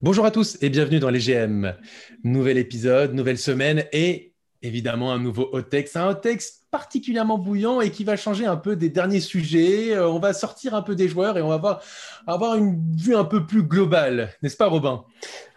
[0.00, 1.74] Bonjour à tous et bienvenue dans les GM.
[2.24, 5.98] Nouvel épisode, nouvelle semaine et évidemment un nouveau hot text.
[5.98, 9.94] Un hot text particulièrement bouillant et qui va changer un peu des derniers sujets.
[9.94, 11.82] Euh, on va sortir un peu des joueurs et on va avoir,
[12.26, 15.04] avoir une vue un peu plus globale, n'est-ce pas Robin?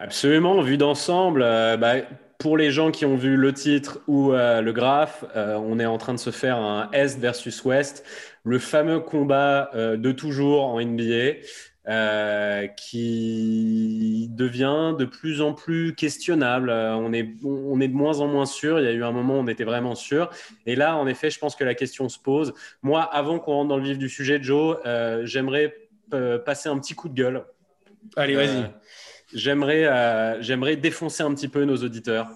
[0.00, 1.42] Absolument, vue d'ensemble.
[1.42, 1.94] Euh, bah,
[2.38, 5.96] pour les gens qui ont vu le titre ou euh, le graphe, on est en
[5.96, 8.04] train de se faire un Est versus Ouest,
[8.42, 11.36] le fameux combat de toujours en NBA.
[11.86, 16.70] Euh, qui devient de plus en plus questionnable.
[16.70, 18.80] Euh, on, est, on est de moins en moins sûr.
[18.80, 20.30] Il y a eu un moment où on était vraiment sûr.
[20.64, 22.54] Et là, en effet, je pense que la question se pose.
[22.82, 25.76] Moi, avant qu'on rentre dans le vif du sujet, Joe, euh, j'aimerais
[26.46, 27.44] passer un petit coup de gueule.
[28.16, 28.70] Allez, vas-y.
[29.34, 32.28] j'aimerais, j'aimerais défoncer un petit peu nos auditeurs.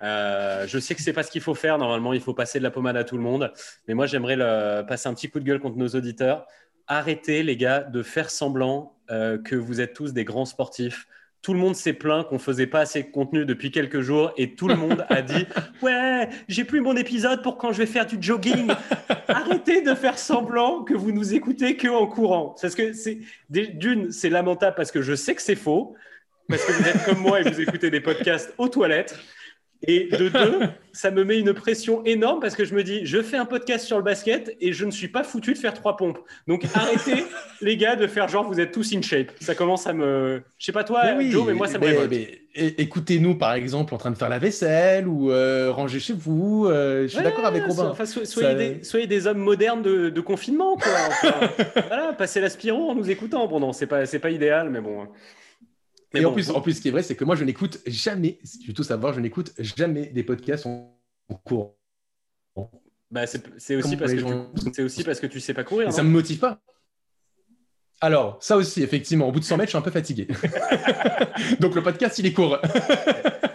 [0.00, 1.76] je sais que c'est pas ce qu'il faut faire.
[1.76, 3.52] Normalement, il faut passer de la pommade à tout le monde.
[3.88, 4.36] Mais moi, j'aimerais
[4.86, 6.46] passer un petit coup de gueule contre nos auditeurs.
[6.86, 11.06] Arrêtez, les gars, de faire semblant euh, que vous êtes tous des grands sportifs.
[11.42, 14.54] Tout le monde s'est plaint qu'on faisait pas assez de contenu depuis quelques jours et
[14.54, 15.46] tout le monde a dit
[15.82, 18.70] ouais j'ai plus mon épisode pour quand je vais faire du jogging.
[19.28, 22.54] Arrêtez de faire semblant que vous nous écoutez que en courant.
[22.60, 23.18] Parce que c'est
[23.50, 25.94] d'une c'est lamentable parce que je sais que c'est faux
[26.48, 29.18] parce que vous êtes comme moi et vous écoutez des podcasts aux toilettes.
[29.86, 30.60] Et de deux,
[30.92, 33.84] ça me met une pression énorme parce que je me dis, je fais un podcast
[33.84, 36.18] sur le basket et je ne suis pas foutu de faire trois pompes.
[36.46, 37.24] Donc arrêtez,
[37.60, 39.32] les gars, de faire genre vous êtes tous in shape.
[39.40, 40.42] Ça commence à me.
[40.58, 42.14] Je sais pas toi, mais Joe, mais moi ça me révolte.
[42.56, 46.66] Écoutez-nous par exemple en train de faire la vaisselle ou euh, ranger chez vous.
[46.66, 47.90] Euh, je suis d'accord avec Robin.
[47.90, 51.32] Enfin, soyez, des, soyez, des, hommes modernes de, confinement, quoi.
[51.88, 53.48] voilà, passez l'aspiro en nous écoutant.
[53.48, 55.08] Bon, non, c'est pas, pas idéal, mais bon.
[56.14, 58.38] Et en, plus, en plus, ce qui est vrai, c'est que moi, je n'écoute jamais,
[58.44, 60.90] si tu veux tout savoir, je n'écoute jamais des podcasts en,
[61.44, 61.76] cours.
[63.10, 65.92] Bah, c'est aussi, parce que tu, aussi parce que tu sais pas courir.
[65.92, 66.60] ça me motive pas.
[68.00, 70.28] Alors, ça aussi, effectivement, au bout de 100 mètres, je suis un peu fatigué.
[71.60, 72.58] Donc, le podcast, il est court.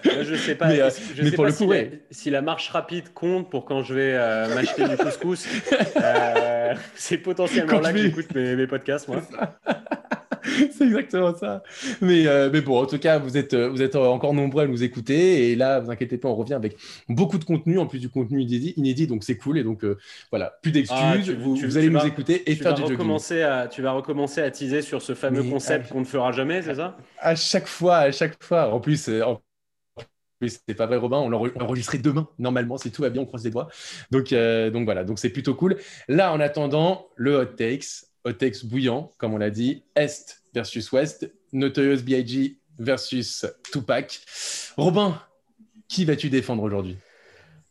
[0.03, 1.71] je sais pas, mais, euh, je sais pour pas le coup,
[2.09, 5.45] si, la, marche rapide compte pour quand je vais euh, m'acheter du couscous.
[6.01, 9.21] Euh, c'est potentiellement là que j'écoute mes, mes podcasts, moi.
[10.71, 11.63] c'est exactement ça.
[12.01, 14.67] Mais, euh, mais bon, en tout cas, vous êtes, euh, vous êtes encore nombreux à
[14.67, 15.51] nous écouter.
[15.51, 16.77] Et là, vous inquiétez pas, on revient avec
[17.07, 19.57] beaucoup de contenu, en plus du contenu inédit, inédit donc c'est cool.
[19.57, 19.97] Et donc, euh,
[20.31, 20.99] voilà, plus d'excuses.
[20.99, 24.81] Ah, vous, allez nous écouter et faire du recommencer à, Tu vas recommencer à teaser
[24.81, 26.97] sur ce fameux concept qu'on ne fera jamais, c'est ça?
[27.19, 28.73] À chaque fois, à chaque fois.
[28.73, 29.41] En plus, en
[30.47, 31.17] c'est pas vrai, Robin.
[31.17, 33.67] On l'enregistrerait demain, normalement, si tout va bien, on croise les doigts.
[34.09, 35.75] Donc, donc voilà, donc c'est plutôt cool.
[36.07, 41.31] Là, en attendant, le hot takes takes bouillant, comme on l'a dit, Est versus Ouest,
[41.53, 42.57] Notorious B.I.G.
[42.77, 44.19] versus Tupac.
[44.77, 45.21] Robin,
[45.87, 46.97] qui vas-tu défendre aujourd'hui?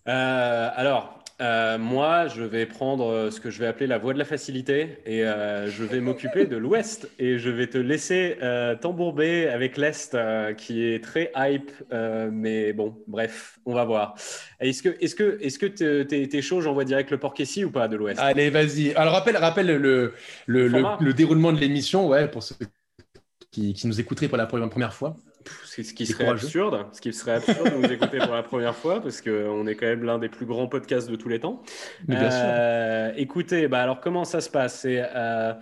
[0.08, 4.12] Euh, Alors, euh, moi, je vais prendre euh, ce que je vais appeler la voie
[4.12, 8.38] de la facilité et euh, je vais m'occuper de l'Ouest et je vais te laisser
[8.80, 10.16] t'embourber avec l'Est
[10.56, 11.70] qui est très hype.
[12.32, 14.14] mais bon, bref, on va voir.
[14.60, 17.96] Est-ce que est-ce que est-ce que t'es, chaud J'envoie direct le ici ou pas de
[17.96, 18.18] l'Ouest?
[18.20, 18.92] Allez, vas-y.
[18.94, 20.14] Alors rappelle rappelle le
[20.46, 22.56] le, le, déroulement de l'émission, ouais, pour ceux
[23.50, 25.16] qui, qui nous écouteraient pour la première fois
[25.64, 29.00] ce qui serait absurde, ce qui serait absurde de nous écouter pour la première fois,
[29.00, 31.62] parce qu'on est quand même l'un des plus grands podcasts de tous les temps.
[32.06, 32.40] bien sûr.
[32.44, 34.84] Euh, écoutez, bah alors comment ça se passe?
[34.86, 35.54] Euh,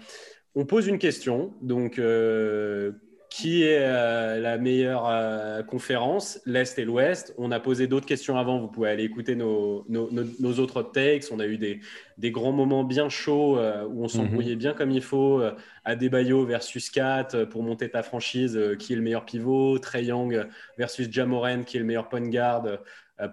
[0.55, 2.93] On pose une question, donc euh,
[3.37, 7.35] qui est euh, la meilleure euh, conférence, l'Est et l'Ouest.
[7.37, 11.27] On a posé d'autres questions avant, vous pouvez aller écouter nos, nos, autres takes.
[11.31, 11.81] On a eu des,
[12.17, 14.59] des grands moments bien chauds euh, où on s'embrouillait mhm.
[14.59, 15.43] bien comme il faut.
[15.85, 19.79] Adebayo versus Kat pour monter ta franchise, qui est le meilleur pivot.
[19.81, 20.47] Trey Young
[20.79, 22.65] versus Jamoran, qui est le meilleur point guard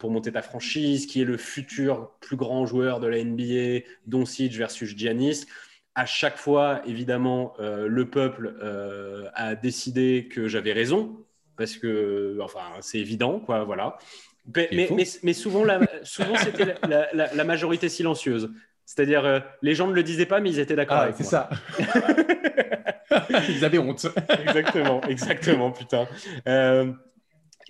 [0.02, 4.51] pour monter ta franchise, qui est le futur plus grand joueur de la NBA, Doncic
[4.51, 5.45] versus Giannis
[5.95, 11.18] à chaque fois, évidemment, euh, le peuple euh, a décidé que j'avais raison,
[11.56, 13.98] parce que, enfin, c'est évident, quoi, voilà.
[14.56, 14.90] Mais,
[15.24, 15.63] mais, souvent,
[16.04, 18.51] souvent c'était la, majorité silencieuse.
[18.86, 21.50] C'est-à-dire, euh, les gens ne le disaient pas, mais ils étaient d'accord ah, c'est ça.
[23.50, 24.07] ils avaient honte.
[24.46, 26.07] exactement, exactement, putain.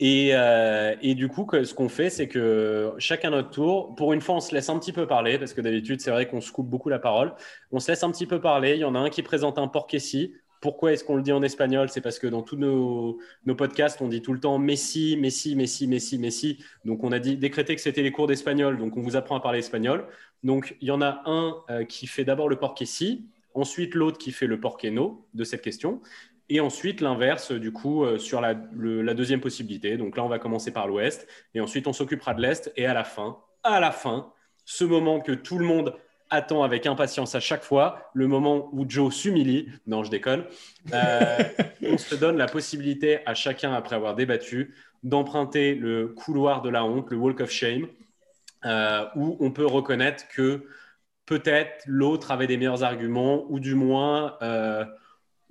[0.02, 4.36] Euh, et, du coup, ce qu'on fait, c'est que chacun notre tour, pour une fois,
[4.36, 6.70] on se laisse un petit peu parler, parce que d'habitude, c'est vrai qu'on se coupe
[6.70, 7.34] beaucoup la parole.
[7.72, 8.74] On se laisse un petit peu parler.
[8.74, 10.34] Il y en a un qui présente un porc-essi.
[10.62, 11.90] Pourquoi est-ce qu'on le dit en espagnol?
[11.90, 13.20] C'est parce que dans tous nos,
[13.58, 16.64] podcasts, on dit tout le temps Messi, Messi, Messi, Messi, Messi.
[16.86, 18.78] Donc, on a dit décréter que c'était les cours d'espagnol.
[18.78, 20.08] Donc, on vous apprend à parler espagnol.
[20.44, 24.32] Donc, il y en a un euh, qui fait d'abord le porc-essi, ensuite l'autre qui
[24.32, 26.02] fait le porc-eno de cette question.
[26.50, 29.98] Et ensuite, l'inverse, du coup, euh, sur la, deuxième possibilité.
[29.98, 32.72] Donc là, on va commencer par l'ouest, et ensuite, on s'occupera de l'est.
[32.76, 34.32] Et à la fin, à la fin,
[34.66, 35.96] ce moment que tout le monde
[36.30, 39.68] attend avec impatience à chaque fois le moment où Joe s'humilie.
[39.86, 40.46] Non, je déconne.
[40.94, 41.38] Euh,
[41.84, 44.74] on se donne la possibilité à chacun, après avoir débattu,
[45.04, 47.88] d'emprunter le couloir de la honte, le Walk of Shame,
[48.66, 50.66] euh, où on peut reconnaître que
[51.26, 54.86] peut-être l'autre avait des meilleurs arguments, ou du moins euh,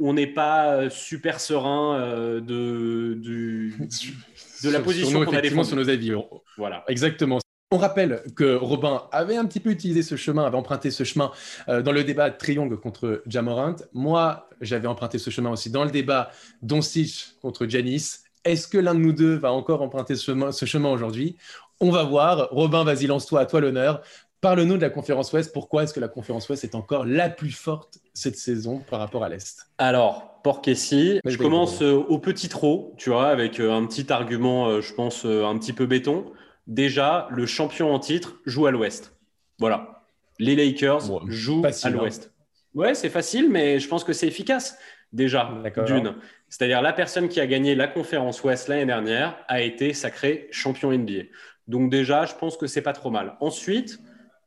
[0.02, 1.98] on n'est pas super serein
[2.40, 5.68] de, de la position qu'on a défendue.
[5.68, 6.12] sur nos avis.
[6.56, 6.84] Voilà.
[6.88, 7.38] Exactement.
[7.74, 11.32] On rappelle que Robin avait un petit peu utilisé ce chemin, avait emprunté ce chemin
[11.70, 13.76] euh, dans le débat Triangle contre Jamorant.
[13.94, 18.18] Moi, j'avais emprunté ce chemin aussi dans le débat Doncic contre Janis.
[18.44, 21.38] Est-ce que l'un de nous deux va encore emprunter ce chemin, aujourd'hui?
[21.80, 22.48] On va voir.
[22.50, 24.02] Robin, vas-y, lance-toi, à toi l'honneur.
[24.42, 25.54] Parle-nous de la conférence Ouest.
[25.54, 29.24] Pourquoi est-ce que la conférence Ouest est encore la plus forte cette saison par rapport
[29.24, 29.70] à l'Est?
[29.78, 34.12] Alors, pour Kessie, je commence euh, au petit trot, tu vois, avec euh, un petit
[34.12, 36.26] argument, je pense, un petit peu béton
[36.66, 39.16] déjà, le champion en titre joue à l'ouest.
[39.58, 40.04] Voilà.
[40.38, 41.90] Les Lakers jouent à hein.
[41.90, 42.32] l'ouest.
[42.74, 44.78] Ouais, c'est facile, mais je pense que c'est efficace
[45.12, 46.14] déjà, d'une.
[46.48, 50.90] C'est-à-dire la personne qui a gagné la conférence Ouest l'année dernière a été sacré champion
[50.90, 51.24] NBA.
[51.68, 53.36] Donc déjà, je pense que c'est pas trop mal.
[53.40, 54.00] Ensuite,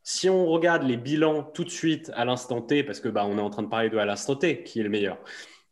[0.05, 3.37] si on regarde les bilans tout de suite à l'instant T, parce que bah, on
[3.37, 5.17] est en train de parler de à l'instant T qui est le meilleur.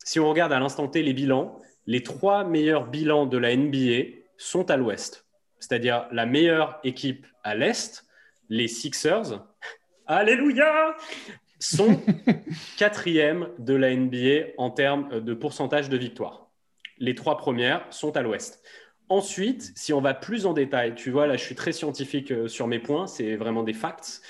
[0.04, 4.18] Si on regarde à l'instant T les bilans, les trois meilleurs bilans de la NBA
[4.36, 5.24] sont à l'Ouest
[5.64, 8.06] c'est-à-dire la meilleure équipe à l'Est,
[8.50, 9.46] les Sixers,
[10.08, 10.98] Alléluia,
[11.58, 12.02] sont
[12.78, 16.52] quatrième de la NBA en termes de pourcentage de victoire.
[16.98, 18.62] Les trois premières sont à l'Ouest.
[19.14, 22.48] Ensuite, si on va plus en détail, tu vois, là, je suis très scientifique euh,
[22.48, 24.24] sur mes points, c'est vraiment des facts.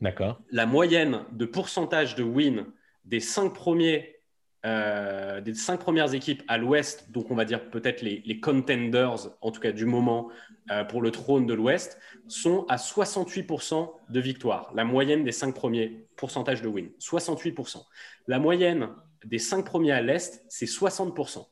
[0.00, 0.40] D'accord.
[0.52, 2.66] La moyenne de pourcentage de win
[3.04, 4.20] des cinq premiers
[4.64, 9.50] euh, des cinq premières équipes à l'Ouest, donc on va dire peut-être les, contenders, en
[9.50, 10.28] tout cas du moment,
[10.70, 11.98] euh, pour le trône de l'Ouest,
[12.28, 14.70] sont à 68% de victoire.
[14.76, 17.82] La moyenne des cinq premiers pourcentages de win, 68%.
[18.28, 18.90] La moyenne
[19.24, 21.46] des cinq premiers à l'Est, c'est 60%.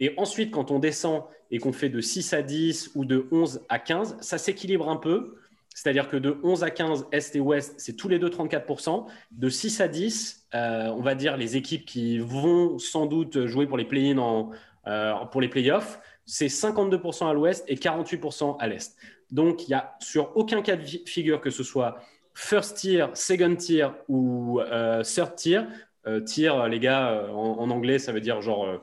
[0.00, 3.62] Et ensuite, quand on descend et qu'on fait de 6 à 10 ou de 11
[3.68, 5.36] à 15, ça s'équilibre un peu.
[5.74, 9.06] C'est-à-dire que de 11 à 15, Est et Ouest, c'est tous les deux 34%.
[9.30, 13.66] De 6 à 10, euh, on va dire les équipes qui vont sans doute jouer
[13.66, 14.50] pour les play-in
[14.86, 18.96] euh, pour les playoffs, c'est 52% à l'Ouest et 48% à l'Est.
[19.30, 21.98] Donc, il y a sur aucun cas de figure que ce soit
[22.34, 25.60] first tier, second tier ou euh, third tier.
[26.26, 28.80] tier, les gars, en, anglais, ça veut dire genre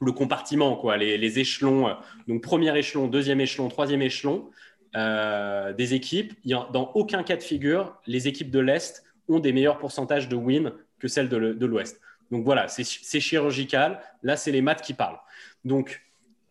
[0.00, 1.94] le compartiment, quoi, les, échelons.
[2.26, 4.50] donc, premier échelon, deuxième échelon, troisième échelon.
[4.96, 9.78] Euh, des équipes, dans aucun cas de figure, les équipes de l'Est ont des meilleurs
[9.78, 12.00] pourcentages de win que celles de l'Ouest.
[12.32, 14.00] Donc voilà, c'est chirurgical.
[14.22, 15.20] Là, c'est les maths qui parlent.
[15.64, 16.02] Donc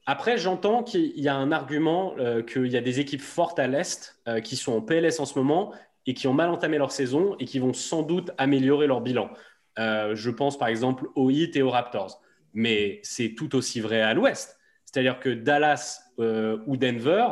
[0.06, 3.68] après, j'entends qu'il y a un argument euh, qu'il y a des équipes fortes à
[3.68, 5.74] l'Est euh, qui sont en PLS en ce moment
[6.06, 9.30] et qui ont mal entamé leur saison et qui vont sans doute améliorer leur bilan.
[9.78, 12.22] je pense par exemple aux Heat et aux Raptors.
[12.54, 14.60] Mais c'est tout aussi vrai à l'Ouest.
[14.86, 17.28] C'est-à-dire que Dallas ou Denver,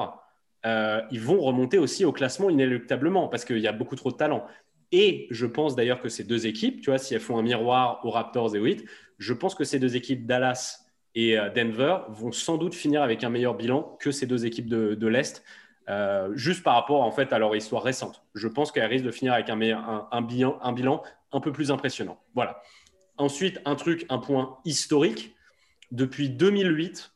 [0.65, 4.17] euh, ils vont remonter aussi au classement inéluctablement parce qu'il y a beaucoup trop de
[4.17, 4.45] talent.
[4.91, 8.01] Et je pense d'ailleurs que ces deux équipes, tu vois, si elles font un miroir
[8.03, 8.85] aux Raptors et aux Heat,
[9.17, 13.23] je pense que ces deux équipes, Dallas et euh, Denver, vont sans doute finir avec
[13.23, 15.43] un meilleur bilan que ces deux équipes de, l'Est,
[15.89, 18.23] euh, juste par rapport en fait à leur histoire récente.
[18.33, 22.19] Je pense qu'elles risquent de finir avec un, bilan, un bilan un peu plus impressionnant.
[22.33, 22.61] Voilà.
[23.17, 25.35] Ensuite, un truc, un point historique.
[25.91, 27.13] Depuis 2008,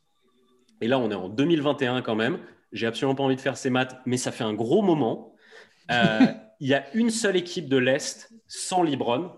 [0.79, 2.39] et là on est en 2021 quand même,
[2.71, 5.35] j'ai absolument pas envie de faire ces maths, mais ça fait un gros moment.
[5.91, 6.27] Euh,
[6.61, 9.31] il y a une seule équipe de l'Est sans Libron,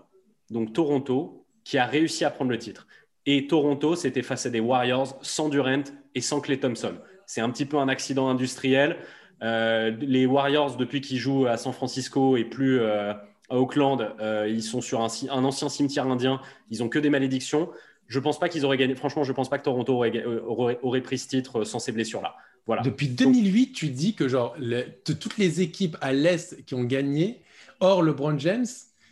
[0.50, 2.86] donc Toronto, qui a réussi à prendre le titre.
[3.26, 5.82] Et Toronto, c'était face à des Warriors sans Durant
[6.14, 6.96] et sans Clay Thompson.
[7.26, 8.98] C'est un petit peu un accident industriel.
[9.42, 13.14] Euh, les Warriors, depuis qu'ils jouent à San Francisco et plus euh,
[13.50, 14.14] à Oakland,
[14.48, 16.40] ils sont sur un, un, ancien cimetière indien.
[16.70, 17.70] Ils ont que des malédictions.
[18.06, 18.94] Je pense pas qu'ils auraient gagné.
[18.94, 22.36] Franchement, je pense pas que Toronto aurait, aurait pris ce titre sans ces blessures-là.
[22.82, 24.56] Depuis 2008, tu dis que genre
[25.04, 27.42] toutes les équipes à l'est qui ont gagné,
[27.80, 28.66] hors LeBron James,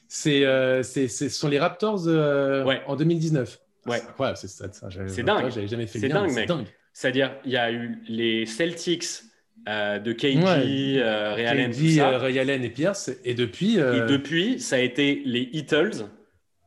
[0.09, 3.61] c'est euh, ce sont les Raptors euh, en 2019.
[3.87, 4.01] Ouais.
[4.37, 4.67] c'est ça.
[5.09, 5.51] C'est dingue.
[5.51, 6.51] J'avais jamais fait C'est dingue, mec.
[6.95, 9.23] C'est-à-dire, il y a eu les Celtics
[9.69, 11.01] euh, de KG, Ray
[11.47, 13.77] Allen, Ray Allen et Pierce, et depuis.
[13.77, 16.07] Et depuis, ça a été les Heatles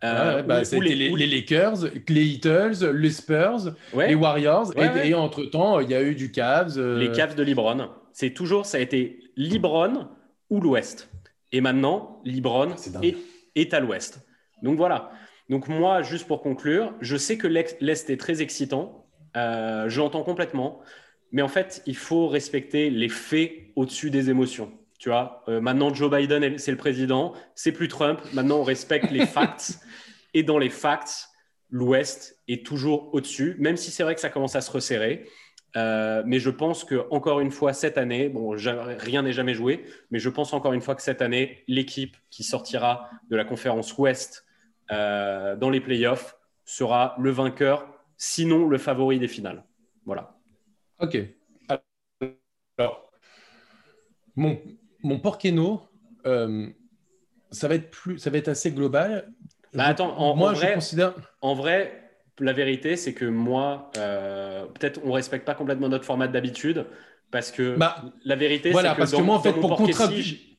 [0.03, 5.95] euh, bah, les, les, Lakers, les Heatles, les Spurs, les Warriors, et, entre-temps, il y
[5.95, 6.77] a eu du Cavs.
[6.77, 7.89] Euh, les Cavs de LeBron.
[8.11, 10.07] C'est toujours, ça a été LeBron
[10.49, 11.09] ou l'Ouest.
[11.51, 13.15] Et maintenant, LeBron est,
[13.55, 14.25] est, à l'Ouest.
[14.63, 15.11] Donc voilà.
[15.49, 19.07] Donc moi, juste pour conclure, je sais que l'Est est très excitant.
[19.37, 20.79] Euh, je l'entends complètement.
[21.31, 24.71] Mais en fait, il faut respecter les faits au-dessus des émotions.
[24.99, 28.21] Tu vois, euh, maintenant Joe Biden, c'est le président, c'est plus Trump.
[28.33, 29.79] Maintenant, on respecte les facts.
[30.33, 31.29] Et dans les facts,
[31.69, 35.25] l'Ouest est toujours au-dessus, même si c'est vrai que ça commence à se resserrer.
[35.75, 39.83] Euh, mais je pense que encore une fois cette année, bon, rien n'est jamais joué,
[40.09, 43.97] mais je pense encore une fois que cette année, l'équipe qui sortira de la conférence
[43.97, 44.45] Ouest
[44.91, 49.65] euh, dans les playoffs sera le vainqueur, sinon le favori des finales.
[50.05, 50.34] Voilà.
[50.99, 51.17] Ok.
[52.77, 53.11] Alors,
[54.35, 54.59] mon,
[55.01, 55.81] mon Porkeno,
[56.25, 56.67] euh,
[57.51, 59.31] ça va être plus, ça va être assez global.
[59.73, 61.13] Bah, attends, en, moi, je considère...
[61.41, 62.09] en vrai,
[62.39, 66.85] la vérité, c'est que moi, euh, peut-être on respecte pas complètement notre format d'habitude,
[67.31, 69.77] parce que bah, la vérité, c'est que, parce dans, que moi, en fait, pour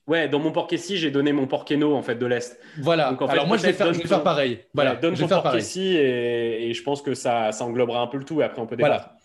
[0.06, 2.60] Ouais, dans mon Porkessi, j'ai donné mon Porkeno en fait de l'est.
[2.78, 3.10] Voilà.
[3.10, 4.60] Donc, en fait, Alors moi, je vais faire, je vais faire pareil.
[4.72, 4.94] Voilà.
[4.94, 8.24] donne je ton Porkessi et, et, je pense que ça, ça englobera un peu le
[8.24, 8.40] tout.
[8.40, 9.04] Et après, on peut débattre.
[9.04, 9.15] Voilà.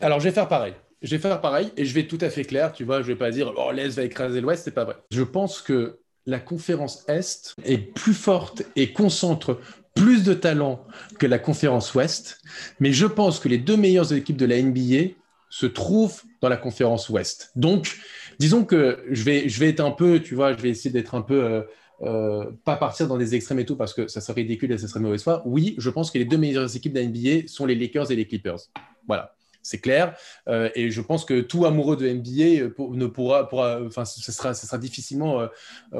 [0.00, 0.74] Alors, je vais faire pareil.
[1.02, 2.72] Je vais faire pareil et je vais tout à fait clair.
[2.72, 4.96] Tu vois, je vais pas dire oh l'est va écraser l'ouest, c'est pas vrai.
[5.10, 9.60] Je pense que la conférence Est est plus forte et concentre
[9.94, 10.84] plus de talent
[11.18, 12.40] que la conférence Ouest,
[12.80, 15.14] mais je pense que les deux meilleures équipes de la NBA
[15.48, 17.50] se trouvent dans la conférence Ouest.
[17.56, 17.96] Donc,
[18.38, 21.14] disons que je vais, je vais être un peu, tu vois, je vais essayer d'être
[21.14, 21.62] un peu, euh,
[22.02, 24.86] euh, pas partir dans des extrêmes et tout, parce que ça serait ridicule et ça
[24.86, 25.42] serait mauvaise foi.
[25.46, 28.16] Oui, je pense que les deux meilleures équipes de la NBA sont les Lakers et
[28.16, 28.58] les Clippers.
[29.06, 29.35] Voilà
[29.66, 30.16] c'est clair.
[30.48, 33.48] Euh, et je pense que tout amoureux de NBA ne pourra,
[33.86, 35.48] enfin, ce sera, ce sera difficilement,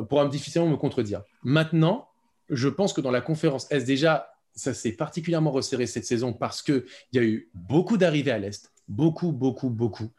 [0.09, 1.23] pourra difficilement me contredire.
[1.43, 2.09] Maintenant,
[2.51, 6.63] je pense que dans la conférence S, déjà, ça s'est particulièrement resserré cette saison parce
[6.63, 10.11] qu'il y a eu beaucoup d'arrivées à l'Est, beaucoup, beaucoup, beaucoup.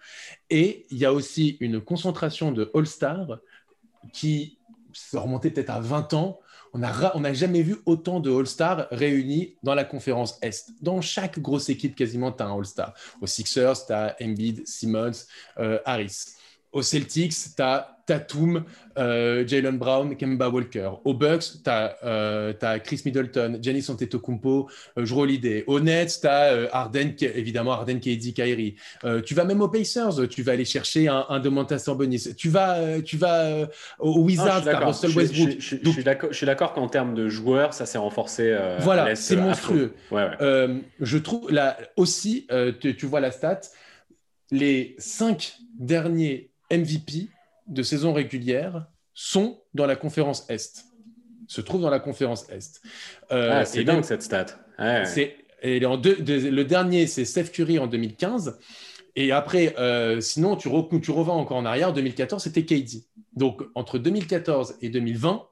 [0.50, 3.40] Et il y a aussi une concentration de All-Star
[4.14, 4.60] qui
[4.94, 6.40] se remontait peut-être à 20 ans.
[7.16, 10.70] On n'a jamais vu autant de All-Stars réunis dans la conférence Est.
[10.82, 12.94] Dans chaque grosse équipe, quasiment, tu as un All-Star.
[13.20, 15.26] Aux Sixers, tu as Embiid, Simmons,
[15.58, 16.37] euh, Harris.
[16.78, 18.64] Aux Celtics, tu as Tatum,
[19.00, 20.92] euh, Jalen Brown, Kemba Walker.
[21.06, 22.54] Aux Bucks, tu as, euh,
[22.84, 24.70] Chris Middleton, Giannis Antetokounmpo,
[25.00, 25.64] euh, Holiday.
[25.66, 28.76] Aux Nets, tu as euh, Arden, évidemment Arden, KD, Kyrie.
[29.26, 32.36] tu vas même aux Pacers, tu vas aller chercher un, un Domantas Sabonis.
[32.38, 33.68] Tu vas, tu vas
[33.98, 35.56] aux Wizards, tu as Russell Westbrook.
[35.58, 38.56] Je, suis d'accord qu'en termes de joueurs, ça s'est renforcé.
[38.82, 39.96] voilà, c'est monstrueux.
[40.12, 42.46] je trouve là aussi,
[42.80, 43.62] tu, tu vois la stat,
[44.52, 47.30] les cinq derniers MVP
[47.68, 50.86] de saison régulière sont dans la conférence Est.
[51.48, 52.82] Se trouvent dans la conférence Est.
[53.32, 54.48] Euh, ah, c'est dingue cette stat.
[55.64, 58.60] Et le dernier, c'est Steph Curry en 2015.
[59.16, 60.70] Et après, euh, sinon, tu,
[61.02, 61.90] tu revends encore en arrière.
[61.90, 63.04] En 2014, c'était KD.
[63.34, 65.48] Donc, entre 2014 et 2020,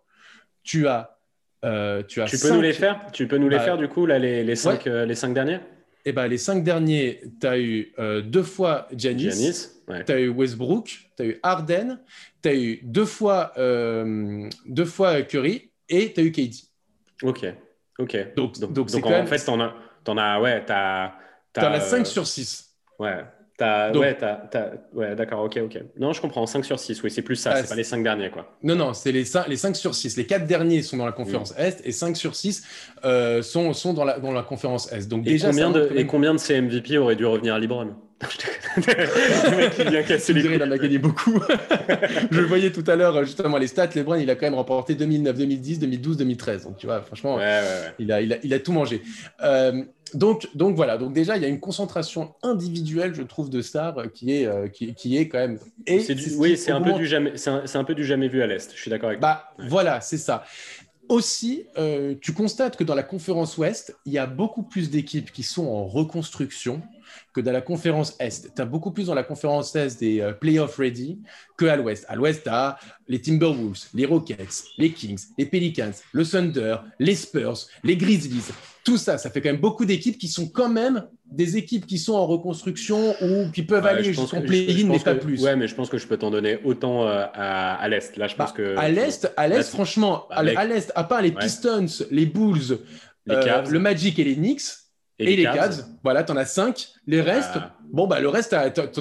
[0.64, 1.18] tu as.
[1.64, 3.08] Euh, tu, as tu peux nous les faire?
[3.12, 5.60] Tu peux nous les bah, faire, du coup, là, les, les, cinq, les cinq derniers?
[6.06, 7.94] Eh ben, les cinq derniers, tu as eu
[8.24, 9.72] deux fois Giannis,
[10.06, 12.00] tu as eu Westbrook, tu as eu Harden,
[12.42, 16.56] tu as eu deux fois, euh, deux fois Curry et tu as eu KD.
[17.24, 17.46] Ok,
[17.98, 18.36] ok.
[18.36, 21.16] Donc, donc, donc, en fait, tu en, en, as, ouais, tu as,
[21.56, 22.76] as, 5 sur 6.
[23.00, 23.24] Ouais,
[23.62, 24.18] ouais,
[24.94, 25.80] ouais d'accord, ok, ok.
[25.98, 28.04] Non, je comprends, 5 sur 6, oui, c'est plus ça, ah, c'est pas les 5
[28.04, 28.58] derniers, quoi.
[28.64, 30.18] Non, non, c'est les 5, les 5 sur 6.
[30.18, 31.62] Les 4 derniers sont dans la conférence mm.
[31.62, 32.64] Est et 5 sur 6
[33.06, 35.08] euh, sont, sont dans, la, dans la conférence Est.
[35.08, 37.96] Donc, et, déjà, combien de, et combien de ces MVP auraient dû revenir à Libron?
[38.78, 41.40] le mec qui vient casser les Il en a gagné beaucoup.
[42.32, 43.90] je voyais tout à l'heure justement les stats.
[43.94, 46.64] LeBron, il a quand même remporté 2009, 2010, 2012, 2013.
[46.64, 47.40] Donc tu vois, franchement,
[48.00, 49.02] Il, a, il, a, il, a, tout mangé.
[49.44, 50.98] Euh, donc, donc voilà.
[50.98, 54.70] Donc déjà, il y a une concentration individuelle, je trouve, de stars qui est, euh,
[54.70, 55.60] qui, qui, est quand même.
[55.86, 56.06] Et
[56.38, 58.72] oui, c'est un peu du jamais, c'est un, un, peu du jamais vu à l'est.
[58.74, 59.20] Je suis d'accord avec.
[59.20, 60.46] Bah voilà, c'est ça.
[61.08, 65.32] Aussi, euh, tu constates que dans la conférence Ouest, il y a beaucoup plus d'équipes
[65.32, 66.82] qui sont en reconstruction
[67.34, 68.54] que dans la conférence Est.
[68.56, 71.20] Tu as beaucoup plus dans la conférence Est des euh, playoff ready
[71.58, 72.06] que à l'Ouest.
[72.08, 77.16] À l'Ouest, tu as les Timberwolves, les Rockets, les Kings, les Pelicans, le Thunder, les
[77.16, 78.52] Spurs, les Grizzlies.
[78.84, 81.98] Tout ça, ça fait quand même beaucoup d'équipes qui sont quand même des équipes qui
[81.98, 85.44] sont en reconstruction ou qui peuvent aller jusqu'en play-in, mais pas plus.
[85.44, 88.16] Ouais, mais je pense que je peux t'en donner autant euh, à, l'Est.
[88.18, 88.78] Là, je pense bah, que.
[88.78, 92.80] À l'Est, à l'Est, franchement, à l'Est, à part les Pistons, les Bulls,
[93.30, 94.62] euh, le Magic et les Knicks,
[95.20, 95.86] et, les, Cavs.
[96.04, 96.88] Voilà, t'en as 5.
[97.08, 97.34] Les bah.
[97.34, 97.58] restes,
[97.92, 98.56] bon, bah, le reste,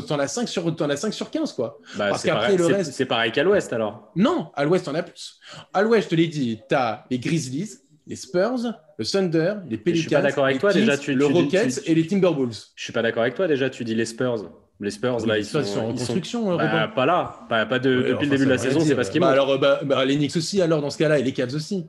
[0.06, 1.78] t'en as 5 sur, en as 5 sur 15, quoi.
[1.97, 2.92] Bah, Parce qu'après, le reste.
[2.92, 4.12] C'est pareil qu'à l'ouest, alors.
[4.14, 5.40] Non, à l'ouest, t'en as plus.
[5.73, 7.71] À l'ouest, je te l'ai dit, t'as les Grizzlies,
[8.06, 11.26] les Spurs, le Thunder, les Pelicans, je suis pas d'accord avec toi, déjà, tu, le
[11.26, 12.59] Rockets et les Timberwolves.
[12.76, 14.50] Je suis pas d'accord avec toi, déjà, tu dis les Spurs.
[14.80, 16.44] Les Spurs, là, ils sont, en reconstruction.
[16.47, 16.56] Sont...
[16.56, 19.21] Bah, pas là, pas, pas de, depuis le début de la saison, c'est parce qu'ils
[19.21, 21.87] bah, alors, bah, bah, les Knicks aussi, alors, dans ce cas-là, et les Cavs aussi.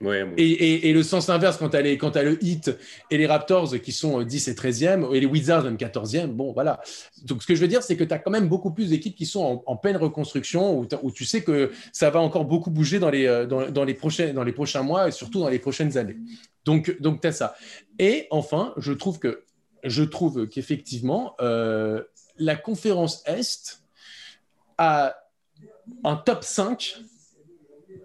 [0.00, 0.34] Ouais, bon.
[0.36, 2.76] Et, et- et le sens inverse, quand tu as, le Heat
[3.10, 6.52] et les Raptors qui sont euh, 10 et 13e, et les Wizards même 14e, bon
[6.52, 6.80] voilà.
[7.24, 9.14] Donc ce que je veux dire, c'est que tu as quand même beaucoup plus d'équipes
[9.14, 12.98] qui sont en, en pleine reconstruction, où, tu sais que ça va encore beaucoup bouger
[12.98, 15.60] dans les, euh, dans, dans les, prochains, dans les prochains mois et surtout dans les
[15.60, 16.16] prochaines années.
[16.64, 17.54] Donc, donc tu as ça.
[17.98, 19.44] Et enfin, je trouve que
[19.84, 22.02] je trouve qu'effectivement, euh,
[22.38, 23.82] la conférence Est
[24.78, 25.16] a
[26.04, 27.02] un top 5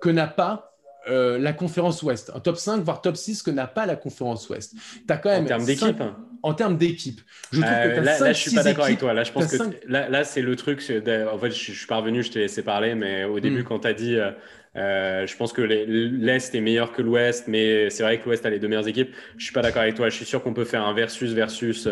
[0.02, 0.77] que n'a pas
[1.10, 2.32] euh, la conférence Ouest.
[2.36, 4.74] Un top 5, voire top 6 que n'a pas la conférence Ouest.
[5.08, 6.04] Tu as quand même En termes d'équipe
[6.44, 7.22] En termes d'équipe.
[7.52, 9.14] Je trouve Euh, que t'as là, cinq, là, je suis pas d'accord avec toi.
[9.14, 10.80] Là, je pense que là, là c'est le truc.
[10.82, 13.66] En fait, je, je suis pas revenu, je t'ai laissé parler, mais au début, Mm.
[13.66, 14.32] quand tu as dit, euh,
[14.76, 18.46] euh, je pense que les- l'Est est meilleur que l'Ouest, mais c'est vrai que l'Ouest
[18.46, 19.12] a les deux meilleures équipes.
[19.38, 20.10] Je suis pas d'accord avec toi.
[20.10, 21.88] Je suis sûr qu'on peut faire un versus versus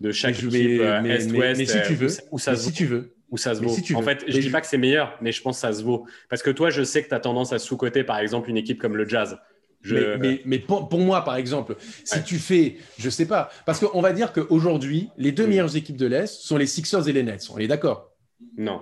[0.00, 1.58] de chaque Mais équipe Est-Ouest.
[1.58, 3.14] mais si tu veux, où ça- Mais si tu veux.
[3.30, 3.68] Où ça se vaut.
[3.68, 4.04] si en veux.
[4.04, 5.82] fait, je Mais dis je- pas que c'est meilleur, mais je pense que ça se
[5.82, 6.06] vaut.
[6.28, 8.80] Parce que toi, je sais que tu as tendance à sous-coter, par exemple, une équipe
[8.80, 9.38] comme le Jazz.
[9.82, 9.94] Je...
[9.96, 12.22] Mais, mais- mais pour, pour moi, par exemple, si Ouais.
[12.24, 16.06] tu fais, je sais pas, parce qu'on va dire qu'aujourd'hui, les deux meilleures équipes de
[16.06, 17.48] l'Est sont les Sixers et les Nets.
[17.52, 18.10] On est d'accord?
[18.56, 18.80] Non.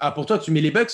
[0.00, 0.92] Ah, pour toi, tu mets les Bucks?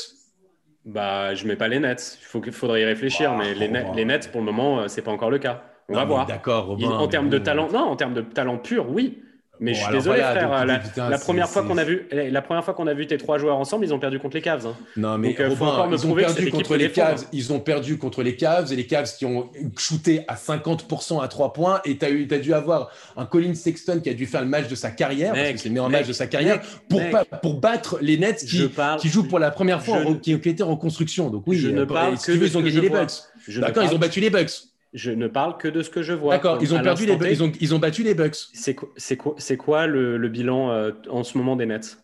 [0.87, 2.19] Bah, je mets pas les Nets.
[2.47, 5.03] Il faudrait y réfléchir, Bah, mais les, Net- les Nets, pour le moment, euh, c'est
[5.03, 5.63] pas encore le cas.
[5.89, 6.27] On Non, va voir.
[6.27, 9.23] D'accord, en termes de talent, non, en termes de talent pur, oui.
[9.63, 10.59] Mais Bon, je suis désolé, voilà, frère.
[10.59, 12.95] donc, la, putain, la c'est- première fois qu'on a vu, la première fois qu'on a
[12.95, 14.67] vu tes trois joueurs ensemble, ils ont perdu contre les Cavs.
[14.67, 14.75] hein.
[14.97, 16.91] Non, mais Donc, euh, faut ils ont perdu contre les.
[16.91, 17.25] Cavs.
[17.33, 21.29] Ils ont perdu contre les Cavs et les Cavs qui ont shooté à 50% à
[21.29, 21.81] 3 points.
[21.85, 24.75] Et tu as, dû avoir un Colin Sexton qui a dû faire le match de
[24.75, 27.25] sa carrière, parce que c'est le meilleur mec, match de sa carrière, mec, pour, pas-
[27.39, 28.99] pour battre les Nets qui, parle.
[28.99, 31.29] qui jouent pour la première fois, je en- ne- qui, qui étaient en reconstruction.
[31.29, 32.89] Donc oui, Je ne euh, parle si que tu veux, de ils ont gagné les.
[32.89, 33.13] Bucks.
[33.59, 34.53] D'accord, ils ont battu les Bucks.
[34.93, 36.35] Je ne parle que de ce que je vois.
[36.35, 37.29] D'accord, ils ont À perdu les l'instant Bucks.
[37.29, 37.35] T.
[37.35, 38.37] Ils ont, ils ont battu les Bucks.
[38.53, 41.99] C'est quoi, le, le bilan euh, en ce moment des Nets?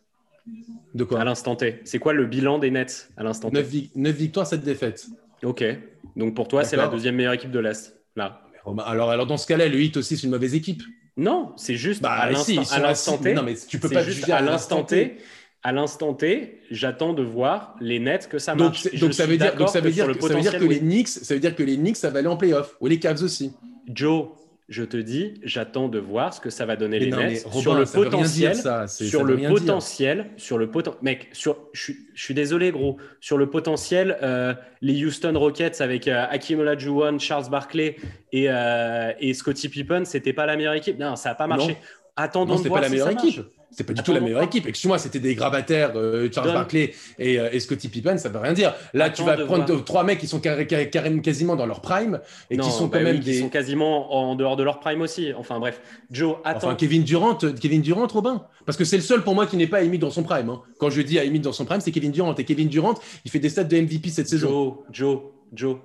[0.95, 3.91] De à quoi l'instant T C'est quoi le bilan des Nets à l'instant T?
[3.97, 5.07] 9, victoires, 7 défaites.
[5.43, 5.65] Ok.
[6.15, 7.99] Donc pour toi, c'est la deuxième meilleure équipe de l'Est.
[8.15, 8.43] Là.
[8.65, 10.83] Robin, Alors, alors dans ce cas-là, le Heat aussi, c'est une mauvaise équipe.
[11.17, 13.35] Non, c'est juste Bah, à si, l'instant à T.
[13.35, 15.17] Non, mais tu peux pas juste juger à l'instant T.
[15.63, 18.89] À l'instant T, j'attends de voir les Nets que ça Donc, marche.
[18.93, 20.67] Je donc ça veut dire, donc ça veut dire, que- ça veut dire potentiel, que
[20.67, 20.75] oui.
[20.75, 23.01] les Knicks, ça veut dire que les Knicks, ça va aller en playoff ou les
[23.01, 23.53] Cavs aussi.
[23.93, 24.29] Joe,
[24.69, 27.43] je te dis, j'attends de voir ce que ça va donner Mais les non, Nets
[27.47, 28.53] Robin, sur le potentiel.
[28.53, 32.97] dire, Sur le potentiel, sur le poten- mec, sur, je, suis- je suis désolé gros,
[33.21, 37.97] sur le potentiel, euh, les Houston Rockets avec euh, Hakeem Olajuwon, Charles Barkley
[38.33, 40.99] et, euh, et Scottie Pippen, c'était pas la meilleure équipe.
[40.99, 41.73] Non, ça n'a pas marché.
[41.73, 41.77] Non.
[42.17, 43.41] Attendons Non, de c'était voir pas la si meilleure marche.
[43.71, 44.67] C'est pas du tout la meilleure équipe.
[44.67, 48.53] Excuse-moi, c'était des grabataires, euh, Charles Barkley et, euh, et Scottie Pippen, ça veut rien
[48.53, 48.75] dire.
[48.95, 49.85] Là, tu vas prendre voir.
[49.85, 53.17] trois mecs qui sont quasiment dans leur prime et non, qui sont bah quand même
[53.17, 55.33] oui, qui sont quasiment en dehors de leur prime aussi.
[55.37, 56.69] Enfin bref, Joe, attends.
[56.69, 58.47] Enfin, Kevin Durant, euh, Kevin Durant, Robin.
[58.65, 60.49] Parce que c'est le seul pour moi qui n'est pas émis dans son prime.
[60.49, 60.63] hein.
[60.79, 62.35] Quand je dis à émis dans son prime, c'est Kevin Durant.
[62.35, 64.49] Et Kevin Durant, il fait des stats de MVP cette saison.
[64.49, 65.21] Joe, Joe,
[65.53, 65.77] Joe,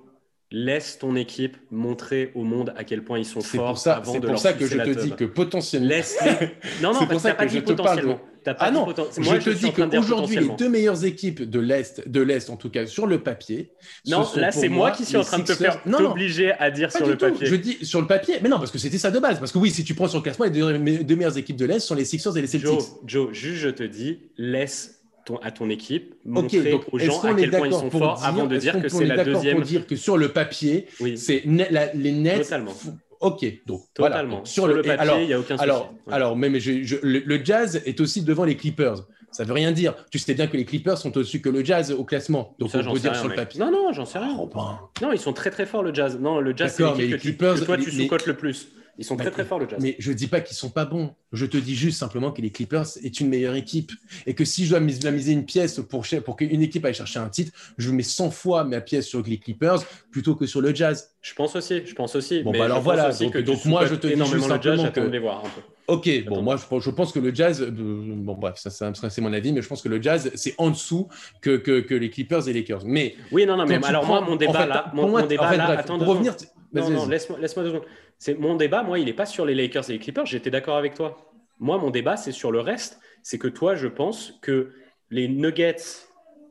[0.52, 4.12] laisse ton équipe montrer au monde à quel point ils sont forts pour ça, avant
[4.12, 5.88] c'est de pour leur ça que je te dis que potentiellement.
[5.88, 6.18] Laisse
[6.82, 8.20] Non, non, parce que t'as pas que dit potentiellement.
[8.44, 11.60] Pas Ah dit non, poten- je Moi, te dis qu'aujourd'hui, les deux meilleures équipes de
[11.60, 13.72] l'Est, de l'Est en tout cas, sur le papier.
[14.08, 17.06] Non, là, c'est moi qui suis en train de te faire t'obliger à dire sur
[17.08, 17.28] le tout.
[17.28, 17.46] papier.
[17.48, 19.40] Je dis sur le papier, mais non, parce que c'était ça de base.
[19.40, 21.56] Parce que oui, si tu prends sur le classement, les deux, les deux meilleures équipes
[21.58, 22.68] de l'Est sont les Sixers et les Celtics.
[22.68, 27.00] Joe, Joe, juste je te dis, laisse ton, à ton équipe montrer Ok, donc aux
[27.00, 29.08] gens qu'on à quel point ils sont forts dire, avant de dire que c'est est
[29.08, 29.58] la deuxième.
[29.58, 32.44] pour dire que sur le papier, Oui, c'est les Nets.
[32.44, 32.74] Totalement.
[33.20, 34.16] Ok, donc voilà.
[34.16, 34.38] totalement.
[34.38, 35.64] Donc, Sur, le papier, il n'y a aucun souci.
[35.64, 36.14] alors, Ouais.
[36.14, 39.06] alors, je- je- le, le Jazz est aussi devant les Clippers.
[39.32, 39.94] Ça veut rien dire.
[40.12, 42.56] Tu sais bien que les Clippers sont au-dessus que le Jazz au classement.
[42.60, 43.60] Donc Ça, on peut dire rien, sur le papier.
[43.62, 44.36] Non, non, j'en sais rien.
[44.36, 44.80] Robin.
[45.02, 46.18] Non, ils sont très très forts le jazz.
[46.20, 48.70] Non, le jazz, c'est mais l'équipe que, que toi tu les- sous-cotes le plus.
[48.98, 49.80] Ils sont Bah, très très forts le jazz.
[49.82, 51.14] Mais je dis pas qu'ils sont pas bons.
[51.32, 53.92] Je te dis juste simplement que les Clippers est une meilleure équipe
[54.26, 56.94] et que si je dois mis- dois miser une pièce pour, pour qu'une équipe aille
[56.94, 59.80] chercher un titre, je mets 100 fois ma pièce sur les Clippers
[60.12, 61.10] plutôt que sur le Jazz.
[61.22, 62.44] Je pense aussi, je pense aussi.
[62.44, 64.50] Bon, mais bah alors voilà, aussi donc- que tu donc moi, je te dis juste
[64.50, 65.62] le jazz, que- de les voir un peu.
[65.88, 66.36] Ok, Attends.
[66.36, 69.52] bon, moi je, pense que le Jazz, euh, bon bref, ça, ça, c'est mon avis,
[69.52, 71.10] mais je pense que le Jazz c'est en dessous
[71.42, 72.84] que, que, que les Clippers et les Lakers.
[72.86, 75.22] Mais Oui, non, non, mais alors prends- moi, mon en débat fait, là, mon, moi,
[75.22, 76.36] mon débat en fait, là, bref, attends pour revenir,
[76.74, 77.86] Non, non, laisse-moi laisse-moi deux secondes.
[78.24, 80.28] C'est mon débat, moi, il n'est pas sur les Lakers et les Clippers.
[80.28, 81.18] J'étais d'accord avec toi.
[81.60, 83.00] Moi, mon débat, c'est sur le reste.
[83.24, 84.70] C'est que toi, je pense que
[85.10, 85.78] les Nuggets,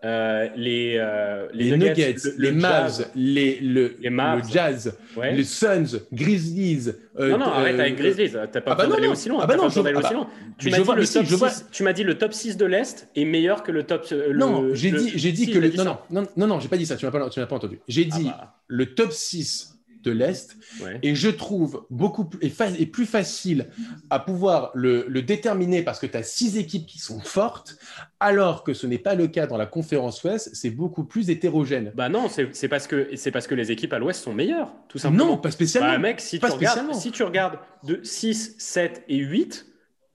[0.04, 4.42] euh, les, euh, les Nuggets, le- les le Mavs, Jazz- les, le, Les Mavs.
[4.48, 5.32] le Jazz, ouais.
[5.36, 6.88] les Suns, Grizzlies.
[7.20, 8.32] euh, Non, non, arrête avec Grizzlies.
[8.32, 9.38] T'as pas ah bah besoin d'aller aussi loin.
[9.40, 10.26] Ah bah non, je- ah aussi bah.
[10.58, 13.08] Tu m'as dit, le top vois- 6 tu m'as dit le top 6 de l'Est
[13.14, 14.12] est meilleur que le top.
[14.34, 16.96] Non, j'ai dit, j'ai dit que le, non, non, non, non, j'ai pas dit ça.
[16.96, 17.78] Tu m'as pas, tu m'as pas entendu.
[17.86, 18.54] J'ai Ah dit bah.
[18.66, 20.56] le top 6 de l'Est.
[21.02, 22.40] Et je trouve beaucoup plus,
[22.78, 23.68] et, plus facile
[24.08, 27.76] à pouvoir le, déterminer parce que tu as six équipes qui sont fortes,
[28.18, 31.92] alors que ce n'est pas le cas dans la conférence Ouest, c'est beaucoup plus hétérogène.
[31.94, 35.26] Bah non, c'est parce, que, parce que les équipes à l'Ouest sont meilleures, tout simplement.
[35.26, 35.92] Non, pas spécialement.
[35.92, 39.66] Bah, mec, si, tu regardes, si tu regardes de 6, 7 et 8,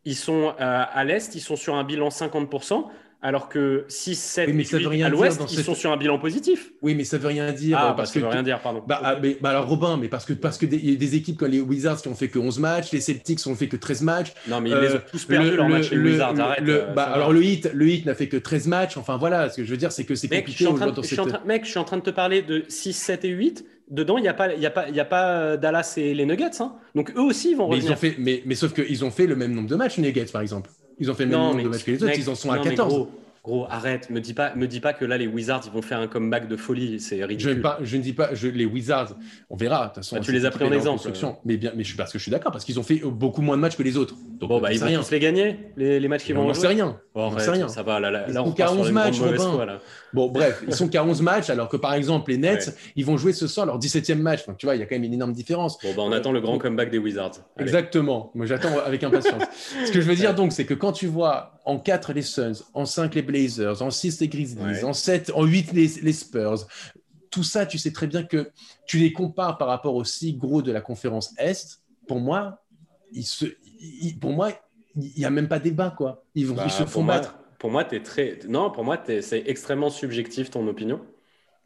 [0.05, 2.85] ils sont euh, à l'Est, ils sont sur un bilan 50%
[3.25, 6.73] alors que 6, 7 et 8 à l'ouest, ils sont sur un bilan positif.
[6.83, 7.75] Oui, mais ça veut rien dire.
[7.81, 8.83] Ah, parce que ça veut rien dire, pardon.
[8.85, 11.49] Bah, ah, mais, bah, alors Robin, mais parce que, parce que des, des, équipes comme
[11.49, 14.33] les Wizards qui ont fait que 11 matchs, les Celtics ont fait que 13 matchs.
[14.47, 16.69] Non, mais ils les ont tous perdus le, leur match, les Wizards, arrête.
[16.69, 19.57] Euh, bah, alors le Heat, le Heat n'a fait que 13 matchs, enfin voilà, ce
[19.57, 20.65] que je veux dire, c'est que c'est compliqué.
[21.45, 24.21] Mec, je suis en train de te parler de 6, 7 et 8 dedans, il
[24.21, 26.61] n'y a pas, y a pas, y a pas euh, Dallas et les Nuggets.
[26.61, 26.75] Hein.
[26.93, 27.85] Donc eux aussi, ils vont revenir.
[27.85, 29.97] Mais, ils ont fait, mais, mais sauf qu'ils ont fait le même nombre de matchs,
[29.97, 30.69] les Nuggets, par exemple.
[30.99, 32.59] Ils ont fait le même nombre de matchs que les autres, ils en sont à
[32.59, 32.93] 14.
[32.93, 33.09] Gros,
[33.69, 36.07] arrête, me dis pas, me dis pas que là les Wizards ils vont faire un
[36.07, 37.61] comeback de folie, c'est ridicule.
[37.79, 39.15] Je, je, ne dis pas, je, les Wizards,
[39.49, 39.83] on verra.
[39.83, 41.07] De toute façon, bah, tu les as pris en exemple.
[41.45, 43.41] Mais bien, mais je suis parce que je suis d'accord parce qu'ils ont fait beaucoup
[43.41, 44.15] moins de matchs que les autres.
[44.39, 46.47] Donc, bon, bah, ils vont tous les gagner, les, les matchs qu'ils vont.
[46.47, 46.99] On sait rien.
[47.13, 47.67] on sait rien.
[47.67, 49.17] Ça va, là, là, ils sont qu'à 11 matchs,
[50.13, 53.17] Bon, bref, ils sont qu'à 11 matchs alors que par exemple les Nets, ils vont
[53.17, 54.45] jouer ce soir leur 17e match.
[54.45, 55.77] Donc tu vois, il y a quand même une énorme différence.
[55.81, 57.33] Bon, bah, on attend le grand comeback des Wizards.
[57.59, 58.31] Exactement.
[58.33, 59.43] Moi, j'attends avec impatience.
[59.85, 62.63] Ce que je veux dire donc, c'est que quand tu vois en 4 les Suns,
[62.73, 66.67] en 5 les Blazers, en 6 les Grizzlies, en 7, en 8 les, Spurs.
[67.31, 68.51] Tout ça, tu sais très bien que
[68.85, 71.81] tu les compares par rapport aux six gros de la conférence Est.
[72.07, 72.63] Pour moi,
[73.11, 73.45] ils se,
[74.21, 74.51] pour moi,
[74.95, 76.23] il n'y a même pas débat, quoi.
[76.35, 77.37] Ils, vont, ils bah, se font battre.
[77.59, 78.39] Pour moi, es très.
[78.47, 81.01] Non, pour moi, c'est extrêmement subjectif ton opinion.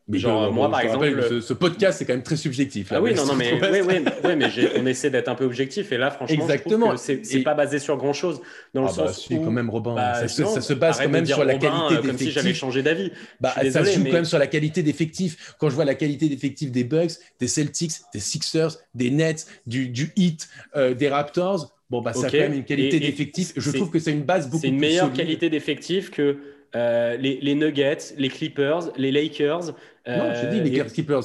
[0.09, 1.41] Mais Genre, moi, par exemple.
[1.41, 2.91] ce, podcast, c'est quand même très subjectif.
[2.91, 5.91] ah oui, non, non, mais, oui, oui, oui, mais on essaie d'être un peu objectif.
[5.91, 6.97] Et là, franchement, Exactement.
[6.97, 8.41] c'est pas basé sur grand chose.
[8.73, 9.93] Dans le ah bah, sens si, quand même, Robin.
[9.93, 12.07] Bah, ça, se base quand même sur la qualité d'effectifs.
[12.07, 13.11] Comme si j'avais changé d'avis.
[13.39, 15.53] Bah, ça se joue quand même sur la qualité d'effectifs.
[15.59, 19.89] Quand je vois la qualité d'effectifs des Bucks, des Celtics, des Sixers, des Nets, du,
[19.89, 23.53] du Heat, euh, des Raptors, bon, bah, ça a quand même une qualité d'effectifs.
[23.55, 26.37] Je trouve que c'est une base beaucoup plus C'est une meilleure qualité d'effectifs que
[26.75, 29.73] euh, les, Nuggets, les Clippers, les Lakers.
[30.07, 31.23] Euh, non, j'ai dit les Clippers.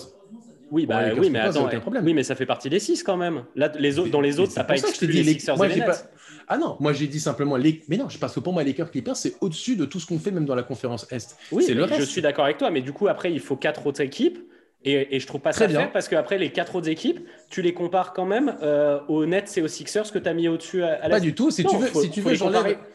[0.70, 1.68] Oui, bah, oui, mais attends,
[2.02, 3.44] oui, mais ça fait partie des six quand même.
[3.54, 6.08] Là, les autres, dans les autres, ça pas exclu les, Sixers et les Nets.
[6.48, 7.82] Ah non, moi j'ai dit simplement les.
[7.88, 10.18] Mais non, parce que pour moi, les Lakers Clippers, c'est au-dessus de tout ce qu'on
[10.18, 11.36] fait, même dans la conférence Est.
[11.52, 14.00] Oui, le je suis d'accord avec toi, mais du coup, après, il faut quatre autres
[14.00, 14.38] équipes.
[14.86, 17.72] Et, et je trouve pas ça bien parce qu'après, les quatre autres équipes, tu les
[17.72, 21.02] compares quand même euh, aux Nets et aux Sixers que tu as mis au-dessus à,
[21.02, 21.50] à Pas du tout.
[21.50, 22.34] Si tu veux, si tu veux,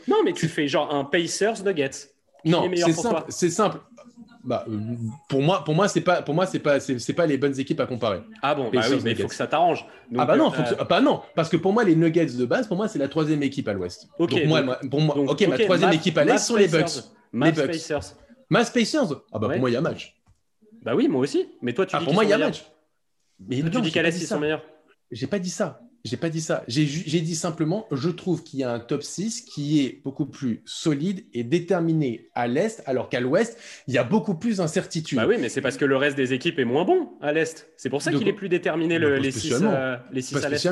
[0.07, 2.11] Non, mais tu fais genre un Pacers Nuggets.
[2.45, 3.23] Non, c'est simple.
[3.29, 3.79] C'est simple.
[4.43, 4.79] Bah, euh,
[5.27, 7.79] pour moi, pour moi, c'est pas, pour moi, c'est pas, c'est pas les bonnes équipes
[7.81, 8.21] à comparer.
[8.41, 9.85] Ah bon, bah oui, mais il faut que ça t'arrange.
[10.17, 12.77] Ah bah non, euh, ah non, parce que pour moi, les Nuggets de base, pour
[12.77, 14.07] moi, c'est la troisième équipe à l'Ouest.
[14.17, 14.31] Ok.
[14.31, 17.03] Donc moi, pour moi, ok, ma troisième équipe à l'Est sont les Bucks.
[17.33, 17.75] les Bucks.
[17.75, 18.15] Spacers.
[18.49, 19.21] Mass Spacers.
[19.31, 20.15] Ah bah pour moi, il y a match.
[20.83, 21.47] Bah oui, moi aussi.
[21.61, 22.65] Mais toi, tu ah, dis pour moi, il y a match.
[23.39, 24.63] Mais tu dis qu'à l'Est, ils sont meilleurs.
[25.11, 25.81] J'ai pas dit ça.
[26.05, 26.63] J'ai pas dit ça.
[26.67, 30.61] J'ai dit simplement, je trouve qu'il y a un top 6 qui est beaucoup plus
[30.65, 33.57] solide et déterminé à l'Est, alors qu'à l'Ouest,
[33.87, 35.17] il y a beaucoup plus d'incertitudes.
[35.17, 37.69] Bah oui, mais c'est parce que le reste des équipes est moins bon à l'Est.
[37.77, 40.67] C'est pour ça qu'il est plus déterminé les 6 euh, les six à l'Est.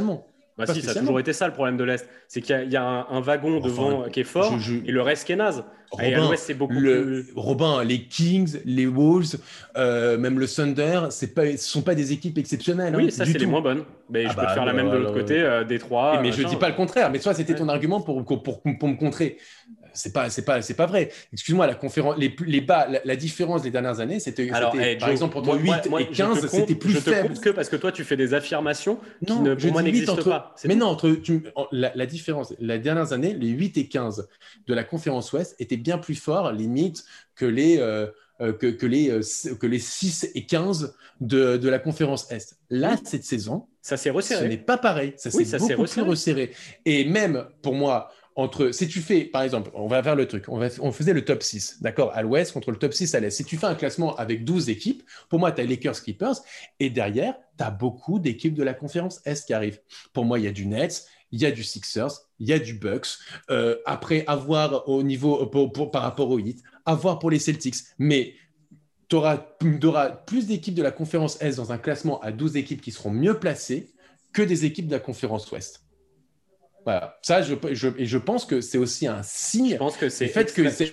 [0.58, 2.08] Bah si, ça a toujours été ça le problème de l'Est.
[2.28, 5.36] C'est qu'il y, a un, wagon devant qui est fort et le reste qui est
[5.36, 5.64] naze.
[6.02, 7.28] et à l'Ouest, c'est beaucoup plus...
[7.36, 9.38] Robin, les Kings, les Wolves,
[9.78, 12.96] euh, même le Thunder, ce ne sont pas des équipes exceptionnelles.
[12.96, 13.84] Oui, hein, ça, c'est les moins bonnes.
[14.10, 16.22] Mais je ah peux te bah, faire la même de l'autre côté, euh, Détroit.
[16.22, 17.12] Mais je ne dis pas le contraire.
[17.12, 19.38] Mais toi, c'était ton argument pour, pour, pour, pour me contrer
[19.98, 21.12] c'est pas c'est pas c'est pas vrai.
[21.34, 25.58] Excuse-moi, la conférence les les bas la, différence des dernières années, c'était par exemple entre
[25.58, 27.34] 8 et 15, c'était plus je faible.
[27.34, 30.56] Te que parce que toi tu fais des affirmations qui ne pour moi n'existent pas.
[30.66, 34.28] Mais non, entre tu, la, différence les dernières années, les 8 et 15
[34.68, 37.04] de la conférence Ouest étaient bien plus forts limite
[37.36, 38.08] que les euh,
[38.40, 42.56] euh, que, que, les, euh, que les 6 et 15 de, de la conférence Est.
[42.70, 44.44] Là, cette saison, ça s'est resserré.
[44.44, 45.14] Ce n'est pas pareil.
[45.18, 46.52] Ça s'est beaucoup plus resserré.
[46.86, 50.46] Et même pour moi, entre, si tu fais, par exemple, on va faire le truc,
[50.48, 53.32] on, va, faisait le top 6, d'accord, à l'ouest contre le top 6 à l'est.
[53.32, 56.36] Si tu fais un classement avec 12 équipes, pour moi, tu as Lakers, Clippers,
[56.80, 59.82] et derrière, tu as beaucoup d'équipes de la conférence Est qui arrivent.
[60.14, 62.60] Pour moi, il y a du Nets, il y a du Sixers, il y a
[62.60, 63.08] du Bucks.
[63.50, 65.48] Euh, après, avoir au niveau,
[65.92, 67.78] par rapport au Heat, avoir pour les Celtics.
[67.98, 68.36] Mais
[69.10, 69.38] tu auras,
[70.28, 73.40] plus d'équipes de la conférence Est dans un classement à 12 équipes qui seront mieux
[73.40, 73.92] placées
[74.32, 75.87] que des équipes de la conférence Ouest.
[76.88, 77.18] Voilà.
[77.22, 79.72] Ça, je, je, et je pense que c'est aussi un signe.
[79.72, 80.86] Je pense que c'est fait que c'est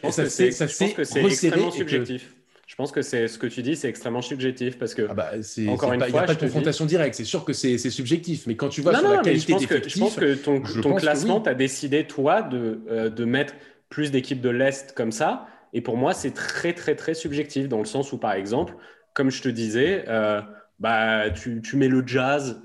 [1.24, 2.34] extrêmement subjectif.
[2.66, 5.30] Je pense que c'est ce que tu dis, c'est extrêmement subjectif parce que ah bah,
[5.68, 7.14] encore une fois, il n'y a pas de confrontation directe.
[7.14, 9.88] C'est sûr que c'est subjectif, mais quand tu vois sur la qualité je pense, que,
[9.88, 13.54] je pense que ton, ton classement, tu as décidé toi de, euh, de mettre
[13.88, 15.46] plus d'équipes de l'est comme ça.
[15.74, 18.74] Et pour moi, c'est très très très subjectif dans le sens où, par exemple,
[19.12, 20.40] comme je te disais, euh,
[20.80, 22.60] bah, tu, tu, mets le jazz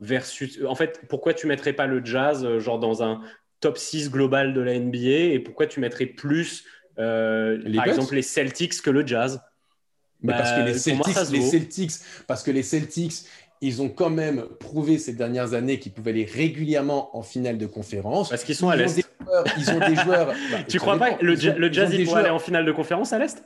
[0.00, 0.60] versus.
[0.66, 3.20] En fait, pourquoi tu mettrais pas le jazz genre dans un
[3.60, 6.64] top 6 global de la NBA et pourquoi tu mettrais plus,
[6.96, 9.40] par exemple, les Celtics que le jazz?
[10.22, 11.92] Mais parce que les Celtics, les Celtics,
[12.26, 13.24] parce que les Celtics,
[13.60, 17.66] ils ont quand même prouvé ces dernières années qu'ils pouvaient aller régulièrement en finale de
[17.66, 18.30] conférence.
[18.30, 19.02] Parce qu'ils sont à l'Est.
[19.58, 20.32] Ils ont des joueurs.
[20.50, 23.18] Bah, tu crois pas que le, Jazz, il pourrait aller en finale de conférence à
[23.18, 23.44] l'Est?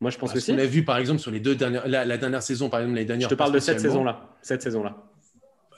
[0.00, 0.52] Moi, je pense que si.
[0.52, 1.86] On l'a vu, par exemple, sur les deux dernières.
[1.88, 3.28] La, dernière saison, par exemple, les dernières.
[3.28, 4.28] Je te parle de cette saison-là.
[4.42, 4.96] Cette saison-là.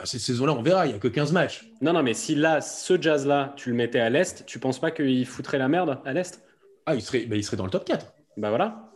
[0.04, 0.86] Cette saison-là, on verra.
[0.86, 1.70] Il n'y a que 15 matchs.
[1.80, 4.90] Non, non, mais si là, ce Jazz-là, tu le mettais à l'Est, tu penses pas
[4.90, 6.42] qu'il foutrait la merde à l'Est?
[6.86, 8.06] Ah, il serait, bah, il serait dans le top 4.
[8.36, 8.88] Bah voilà.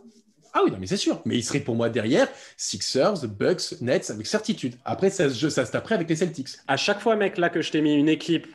[0.55, 1.21] Ah oui, non, mais c'est sûr.
[1.25, 4.75] Mais il serait pour moi derrière Sixers, Bucks, Nets avec certitude.
[4.85, 6.49] Après, ça, ça se taperait avec les Celtics.
[6.69, 8.47] À chaque fois, mec, là que je t'ai mis une équipe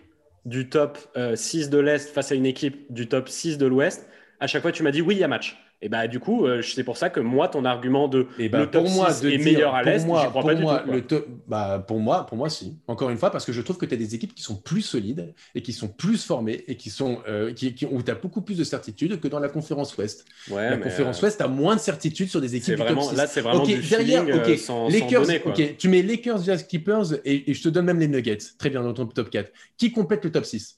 [0.45, 0.97] du top
[1.35, 4.07] 6 euh, de l'Est face à une équipe du top 6 de l'Ouest,
[4.39, 5.57] à chaque fois, tu m'as dit oui, il y a match.
[5.79, 8.59] Et bah du coup, euh, c'est pour ça que moi, ton argument de et bah,
[8.59, 11.15] le top pour moi, 6 est meilleur à l'Est, crois pour pas moi, du tout.
[11.15, 12.79] Le bah, pour, moi, pour moi, si.
[12.87, 14.81] Encore une fois, parce que je trouve que tu as des équipes qui sont plus
[14.81, 18.41] solides et qui sont plus formées et qui sont, euh, qui, où tu as beaucoup
[18.41, 20.25] plus de certitude que dans la conférence Ouest.
[20.49, 23.11] Ouais, la conférence Ouest, tu as moins de certitude sur des équipes du vraiment, top
[23.11, 23.17] 6.
[23.17, 25.51] Là, c'est vraiment okay, du derrière, feeling, okay, euh, sans, Lakers, sans donner, quoi.
[25.51, 28.37] ok, tu mets Lakers, Jazz, Keepers et, et je te donne même les Nuggets.
[28.57, 29.51] Très bien, dans ton top 4.
[29.77, 30.76] Qui complète le top 6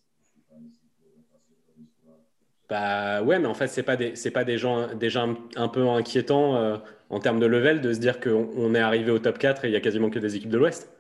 [2.69, 5.88] bah ouais, mais en fait, c'est pas des, c'est pas des gens déjà un, peu
[5.88, 6.77] inquiétants euh,
[7.10, 9.69] en termes de level de se dire qu'on on est arrivé au top 4 et
[9.69, 10.91] il y a quasiment que des équipes de l'Ouest.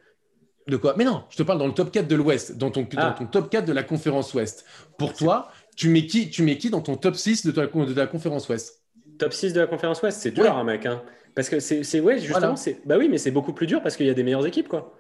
[0.67, 0.95] De quoi?
[0.97, 3.09] Mais non, je te parle dans le top 4 de l'Ouest, dans ton, Ah.
[3.09, 4.65] dans ton top 4 de la conférence Ouest.
[4.97, 7.93] Pour toi, tu mets qui, tu mets qui dans ton top 6 de ta, de
[7.93, 8.83] ta conférence Ouest?
[9.17, 10.49] Top 6 de la conférence Ouest, c'est dur, Ouais.
[10.49, 10.85] hein, mec.
[10.85, 11.01] hein.
[11.35, 12.55] Parce que c'est, c'est ouais, justement, Voilà.
[12.55, 14.67] c'est bah oui, mais c'est beaucoup plus dur parce qu'il y a des meilleures équipes,
[14.67, 14.98] quoi.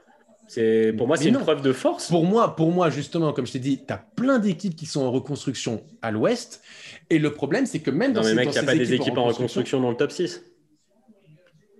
[0.49, 1.41] C'est pour moi, c'est une non.
[1.41, 2.07] preuve de force.
[2.09, 5.01] Pour moi, pour moi, justement, comme je t'ai dit, tu as plein d'équipes qui sont
[5.01, 6.63] en reconstruction à l'Ouest.
[7.11, 8.61] Et le problème, c'est que même Non, dans mais ces, mec, dans il n'y a
[8.61, 10.41] ces pas des équipes en reconstruction dans le top 6.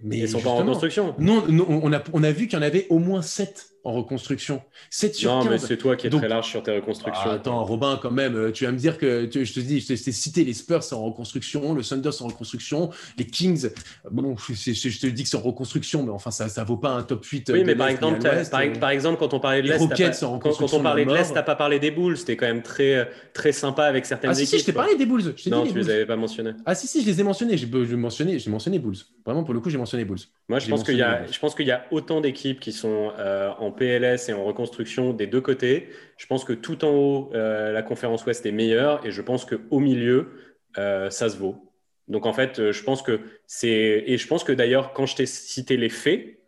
[0.04, 1.16] Mais Ils sont pas en reconstruction.
[1.18, 3.94] Non, non, on, a, on a vu qu'il y en avait au moins 7 en
[3.94, 4.62] reconstruction.
[4.90, 5.50] 7 sur Non, 15.
[5.52, 7.30] mais c'est toi qui es Donc- très large sur tes reconstructions.
[7.32, 9.80] Ah, attends, Robin, quand même, euh, tu vas me dire que tu- je te dis,
[9.82, 13.70] je t'ai cité les Spurs en reconstruction, le Thunder en reconstruction, les Kings, euh,
[14.12, 16.78] bon, je, je- je te dis que c'est en reconstruction, mais enfin, ça, ça vaut
[16.78, 17.50] pas un top 8.
[17.54, 18.74] Oui, de mais par exemple, par, euh.
[18.80, 21.44] par exemple, quand on parlait de les l'Est, quand, quand on parlait de l'Est, t'as
[21.44, 22.18] pas parlé des Bulls.
[22.18, 24.56] C'était quand même très, très sympa avec certaines Ah si, équipes.
[24.56, 25.34] si, je t'ai parlé des Bulls.
[25.36, 26.52] Je Non, dit tu les les avais pas mentionnés.
[26.66, 27.58] Ah si, si, je les ai mentionnés.
[27.58, 28.98] J'ai mentionné, mentionné Bulls.
[29.26, 30.20] Vraiment, pour le coup, j'ai mentionné Bulls.
[30.48, 34.44] Moi, je pense qu'il y a, autant d'équipes qui sont euh, en PLS et en
[34.44, 35.90] reconstruction des deux côtés.
[36.18, 39.46] Je pense que tout en haut, euh, la conférence Ouest est meilleure et je pense
[39.46, 40.30] que au milieu,
[40.78, 41.74] euh, ça se vaut.
[42.08, 45.16] Donc en fait, euh, je pense que c'est et je pense que d'ailleurs, quand je
[45.16, 46.40] t'ai cité les faits,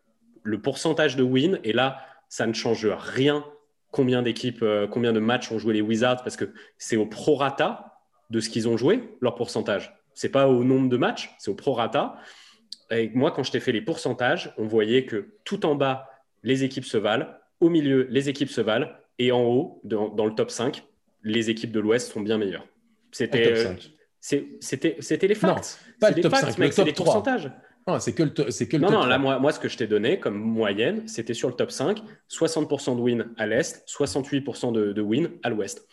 [0.43, 1.97] le pourcentage de win et là,
[2.29, 3.43] ça ne change rien.
[3.89, 7.97] Combien d'équipes, combien de matchs ont joué les Wizards parce que c'est au prorata
[8.29, 9.93] de ce qu'ils ont joué leur pourcentage.
[10.13, 12.15] C'est pas au nombre de matchs, c'est au prorata.
[12.89, 16.10] Et moi, quand je t'ai fait les pourcentages, on voyait que tout en bas,
[16.43, 17.27] les équipes se valent,
[17.59, 20.83] au milieu, les équipes se valent, et en haut, dans, dans le top 5,
[21.23, 22.65] les équipes de l'Ouest sont bien meilleures.
[23.11, 23.91] C'était top euh, 5.
[24.19, 25.79] c'est- c'était c'était les facts.
[25.99, 27.05] pas C'est le top facts, 5, mec, le top les 3.
[27.05, 27.51] pourcentages.
[27.87, 29.17] Non, c'est que le, c'est que le Non, top non, là, 3.
[29.19, 31.99] moi, moi, ce que je t'ai donné comme moyenne, c'était sur le top 5,
[32.29, 35.87] 60% de win à l'Est, 68% de, de win à l'Ouest.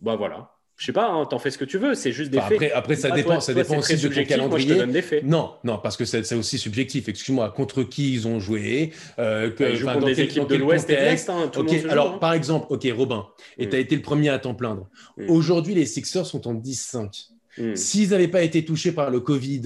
[0.00, 0.52] Bah voilà.
[0.78, 2.56] Je sais pas, hein, t'en fais ce que tu veux, c'est juste des Enfin, faits.
[2.58, 4.64] après, après, ça Ah, dépend, toi- ça toi, dépend aussi de ton subjectif, moi, je
[4.64, 4.74] te calendrier.
[4.76, 5.24] donne des faits.
[5.24, 7.08] Non, non, parce que c'est aussi subjectif.
[7.08, 10.42] Excuse-moi, contre qui ils ont joué euh, que, Ils enfin, contre dans des quel- équipes
[10.42, 12.18] dans de l'Ouest et de l'Est, hein, joue, alors hein.
[12.18, 13.26] par exemple, ok, Robin,
[13.58, 13.70] et Mm.
[13.70, 14.88] tu as été le premier à t'en plaindre.
[15.16, 15.28] Mm.
[15.30, 17.28] Aujourd'hui, les Sixers sont en 10-5.
[17.58, 17.74] Hmm.
[17.76, 19.62] S'ils n'avaient pas été touchés par le Covid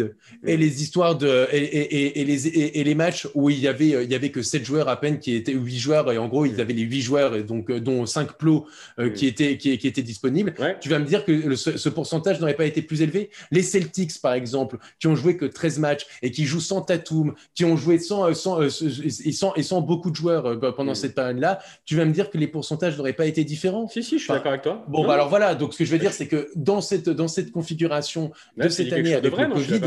[0.46, 0.60] et Mm.
[0.60, 4.02] les histoires de et, et- et- les, et, les matchs où il y avait euh,
[4.02, 6.46] il y avait que 7 joueurs à peine qui étaient 8 joueurs et en gros
[6.46, 6.60] ils Mm.
[6.60, 8.66] avaient les 8 joueurs et donc euh, dont 5 plots
[8.98, 10.76] euh, qui étaient qui, qui étaient disponibles Ouais.
[10.80, 13.30] tu vas me dire que le- ce, ce pourcentage n'aurait pas été plus élevé?
[13.50, 17.34] Les Celtics, par exemple, qui ont joué que 13 matchs et qui jouent sans Tatum,
[17.54, 21.14] qui ont joué sans, sans, et sans, et sans beaucoup de joueurs euh, pendant cette
[21.14, 23.88] période-là, tu vas me dire que les pourcentages n'auraient pas été différents?
[23.88, 24.84] Si, si, je suis Enfin, d'accord avec toi.
[24.88, 27.28] Bon, bah alors voilà, donc ce que je veux dire, c'est que dans cette, dans
[27.28, 27.81] cette configuration
[28.56, 29.80] là, de cette année de avec vrai, le non, Covid,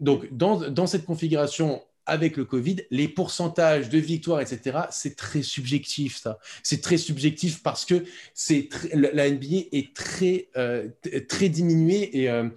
[0.00, 5.42] donc dans, dans cette configuration avec le Covid, les pourcentages de victoires, etc., c'est très
[5.42, 6.38] subjectif, ça.
[6.64, 10.88] C'est très subjectif parce que c'est tr- la NBA est très, euh,
[11.28, 12.48] très diminuée et, euh,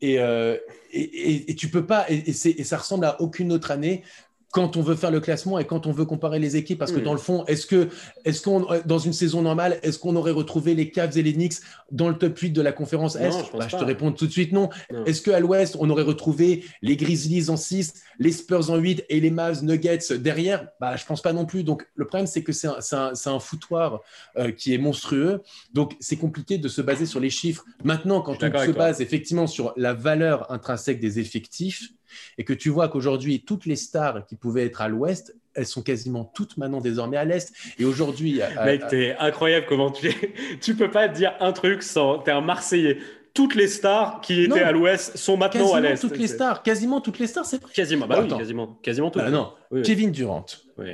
[0.00, 0.56] et, euh,
[0.92, 3.70] et, et- et tu peux pas, et, et c'est- et ça ressemble à aucune autre
[3.70, 4.02] année
[4.50, 7.00] quand on veut faire le classement et quand on veut comparer les équipes, parce que
[7.00, 7.04] Mm.
[7.04, 7.88] dans le fond, est-ce que,
[8.24, 11.56] est-ce qu'on, dans une saison normale, est-ce qu'on aurait retrouvé les Cavs et les Knicks
[11.92, 14.26] dans le top 8 de la conférence Non, Est je Bah, Je te réponds tout
[14.26, 14.70] de suite non.
[14.90, 15.04] Non.
[15.04, 19.20] Est-ce qu'à l'ouest, on aurait retrouvé les Grizzlies en 6, les Spurs en 8 et
[19.20, 20.68] les Mavs Nuggets derrière?
[20.80, 21.62] Bah, Je pense pas non plus.
[21.62, 24.00] Donc, le problème, c'est que c'est un, un- foutoir
[24.38, 25.42] euh, qui est monstrueux.
[25.74, 27.64] Donc, c'est compliqué de se baser sur les chiffres.
[27.84, 31.90] Maintenant, quand on se base effectivement sur la valeur intrinsèque des effectifs,
[32.36, 35.82] et que tu vois qu'aujourd'hui, toutes les stars qui pouvaient être à l'ouest, elles sont
[35.82, 37.52] quasiment toutes maintenant désormais à l'est.
[37.78, 38.40] Et aujourd'hui.
[38.64, 40.14] Mec, t'es incroyable comment tu es.
[40.60, 42.18] tu peux pas dire un truc sans.
[42.18, 42.98] T'es un Marseillais
[43.38, 46.00] toutes les stars qui étaient à l'ouest sont maintenant à l'est.
[46.00, 49.22] Toutes les stars, quasiment toutes les stars, c'est Quasiment, bah oui, quasiment, quasiment toutes.
[49.22, 49.52] Bah non,
[49.84, 50.44] Kevin Durant,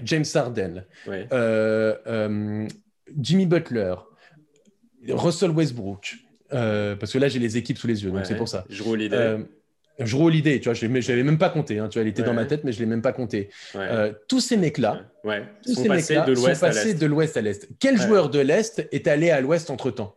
[0.05, 2.69] James Harden, euh, euh,
[3.19, 3.95] Jimmy Butler,
[5.09, 6.17] Russell Westbrook,
[6.53, 8.67] euh, parce que là j'ai les équipes sous les yeux, donc c'est pour ça.
[8.69, 9.39] Je roule l'idée.
[9.99, 12.23] Je roule l'idée, tu vois, je l'avais même pas compté, hein, tu vois, elle était
[12.23, 13.51] dans ma tête, mais je l'ai même pas compté.
[14.29, 15.11] tous ces mecs-là,
[15.65, 15.89] tous sont ces
[16.61, 17.69] passés de l'ouest à l'est.
[17.79, 20.17] Quel joueur de l'est est allé à l'ouest entre temps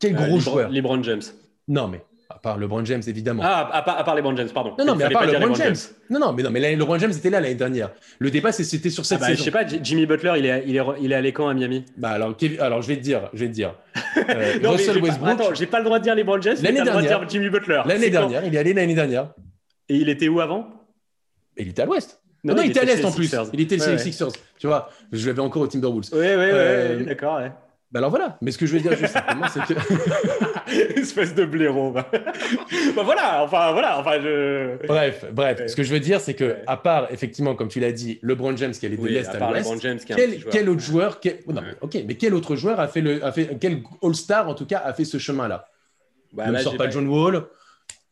[0.00, 0.70] quel gros joueur?
[0.70, 1.22] LeBron James.
[1.68, 2.04] Non, mais
[2.44, 3.42] part LeBron James, évidemment.
[3.44, 4.74] Ah, à part, à part LeBron James, pardon.
[4.78, 5.74] Non, non, mais à part LeBron, James.
[6.10, 7.90] Non, non, mais non, mais LeBron James était là l'année dernière.
[8.18, 9.38] Le débat, c'était sur cette ah bah, saison.
[9.38, 11.84] Je sais pas, Jimmy Butler, il est, il est, il est allé quand à Miami?
[11.96, 13.74] Bah alors, alors, je vais te dire, je vais te dire.
[14.16, 15.40] Euh, non, Russell Westbrook.
[15.40, 16.56] attends, j'ai pas le droit de dire LeBron James.
[16.62, 17.18] L'année dernière.
[17.20, 17.82] Dire Jimmy Butler.
[17.84, 19.34] L'année dernière, il est allé l'année dernière.
[19.88, 20.68] Et il était où avant?
[21.56, 22.20] Il était à l'Ouest.
[22.44, 23.34] Non, non, il, était à l'Est en plus.
[23.52, 24.28] Il était le Sixers.
[24.58, 26.08] Tu vois, je l'avais encore au Timberwolves.
[26.12, 27.50] Oui, oui, oui, d'accord, ouais.
[27.94, 29.74] Bah alors voilà, mais ce que je veux dire juste simplement, c'est que.
[30.96, 31.90] Espèce de blaireau.
[31.90, 32.08] Bah.
[32.12, 33.02] bah.
[33.02, 34.86] voilà, enfin voilà, enfin je.
[34.86, 37.92] Bref, bref, ce que je veux dire, c'est que, à part, effectivement, comme tu l'as
[37.92, 41.98] dit, LeBron James qui allait de l'Est à, l'Ouest, quel, quel autre joueur, non, ok,
[42.06, 43.24] mais quel autre joueur a fait le.
[43.24, 45.68] A fait, quel All-Star, en tout cas, a fait ce chemin-là?
[46.32, 47.44] Bah, Ne sort pas John Wall.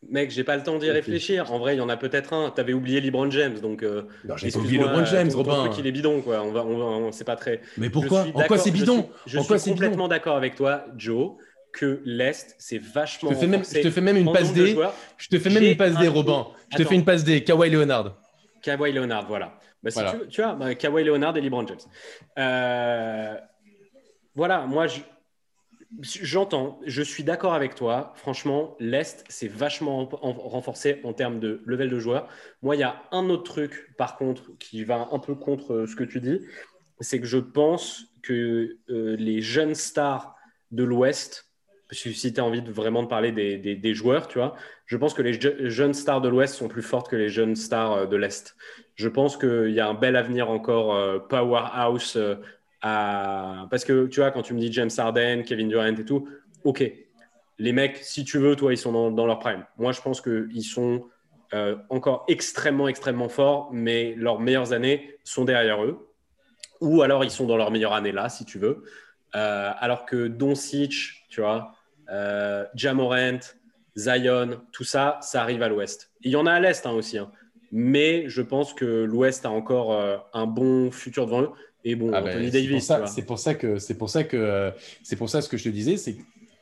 [0.08, 1.52] Mec, j'ai pas le temps d'y réfléchir.
[1.52, 2.50] En vrai, il y en a peut-être un.
[2.50, 3.82] T'avais oublié LeBron James, donc.
[3.82, 4.02] Euh,
[4.36, 5.66] j'ai oublié LeBron James, Robin.
[5.66, 6.42] truc, il est bidon, quoi.
[6.42, 7.60] On va, on c'est pas très.
[7.76, 8.26] Mais pourquoi?
[8.34, 9.08] En quoi c'est bidon?
[9.26, 11.32] Je suis, complètement d'accord avec toi, Joe,
[11.72, 13.30] que l'est, c'est vachement.
[13.30, 14.76] Je te fais même, je te fais même une passe D.
[15.16, 16.48] Je te fais même une passe D, Robin.
[16.70, 17.44] Je te fais une passe D.
[17.44, 18.16] Kawhi Leonard.
[18.62, 19.58] Kawhi Leonard, voilà.
[19.82, 21.78] Bah, si Tu, tu, vois, bah, Kawhi Leonard et LeBron James.
[22.38, 23.34] Euh,
[24.34, 25.00] voilà, moi, je,
[26.00, 28.14] J'entends, je suis d'accord avec toi.
[28.16, 32.28] Franchement, l'Est, c'est vachement renforcé en termes de level de joueurs.
[32.62, 35.86] Moi, il y a un autre truc, par contre, qui va un peu contre euh,
[35.86, 36.40] ce que tu dis.
[37.00, 40.34] C'est que je pense que euh, les jeunes stars
[40.70, 41.51] de l'Ouest,
[41.92, 44.54] as envie de vraiment de parler des, joueurs, tu vois,
[44.86, 45.38] je pense que les
[45.70, 48.56] jeunes stars de l'Ouest sont plus fortes que les jeunes stars euh, de l'Est.
[48.94, 52.18] Je pense qu'il y a un bel avenir encore powerhouse
[52.82, 56.28] parce que tu vois, quand tu me dis James Harden, Kevin Durant et tout,
[56.64, 56.84] ok,
[57.58, 59.64] les mecs, si tu veux, toi, ils sont dans, leur prime.
[59.78, 61.04] Moi, je pense qu'ils sont
[61.54, 66.08] euh, encore extrêmement, extrêmement forts, mais leurs meilleures années sont derrière eux.
[66.80, 68.82] Ou alors, ils sont dans leur meilleure année là, si tu veux.
[69.36, 71.72] Euh, alors que Doncic, tu vois,
[72.10, 73.40] euh, Jamorant,
[73.96, 76.10] Zion, tout ça, ça arrive à l'ouest.
[76.22, 77.18] Il y en a à l'est hein, aussi.
[77.18, 77.30] Hein.
[77.70, 81.50] Mais je pense que l'ouest a encore euh, un bon futur devant eux.
[81.84, 82.92] Et bon, ah ben, Davis.
[83.06, 85.68] C'est pour, ça que c'est pour ça que c'est pour ça ce que je te
[85.68, 86.16] disais, c'est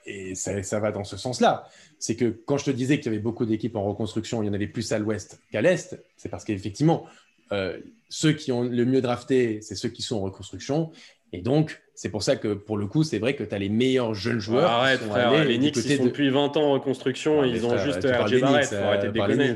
[0.06, 1.68] et ça, ça, va dans ce sens-là.
[1.98, 4.48] C'est que quand je te disais qu'il y avait beaucoup d'équipes en reconstruction, il y
[4.48, 7.06] en avait plus à l'ouest qu'à l'est, c'est parce qu'effectivement,
[7.52, 10.90] euh, ceux qui ont le mieux drafté, c'est ceux qui sont en reconstruction.
[11.32, 13.68] Et donc, c'est pour ça que pour le coup, c'est vrai que tu as les
[13.68, 14.68] meilleurs jeunes joueurs.
[14.68, 18.04] arrête, frère, les Knicks, ils sont depuis 20 ans en reconstruction, ah, ils ont juste
[18.04, 19.54] RJ Barrett, faut arrêter de déconner.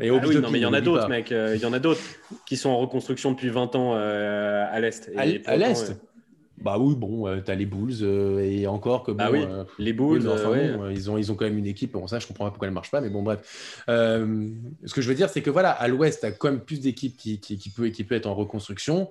[0.00, 1.72] Et ah oui, non, mais il y en a d'autres, mec, euh, il y en
[1.72, 2.00] a d'autres
[2.46, 5.10] qui sont en reconstruction depuis 20 ans euh, à l'Est.
[5.16, 6.00] À l'Est
[6.58, 9.44] bah oui, bon, euh, tu as les Bulls euh, et encore que ah bon, oui,
[9.44, 10.22] euh, les Bulls,
[10.92, 11.92] ils, ont, ils ont quand même une équipe.
[11.92, 13.84] Bon, ça, je comprends pas pourquoi elle marche pas, mais bon, bref.
[13.86, 16.80] ce que je veux dire, c'est que voilà, à l'Ouest, tu as quand même plus
[16.80, 19.10] d'équipes qui, qui, qui, peut, qui peut être en reconstruction.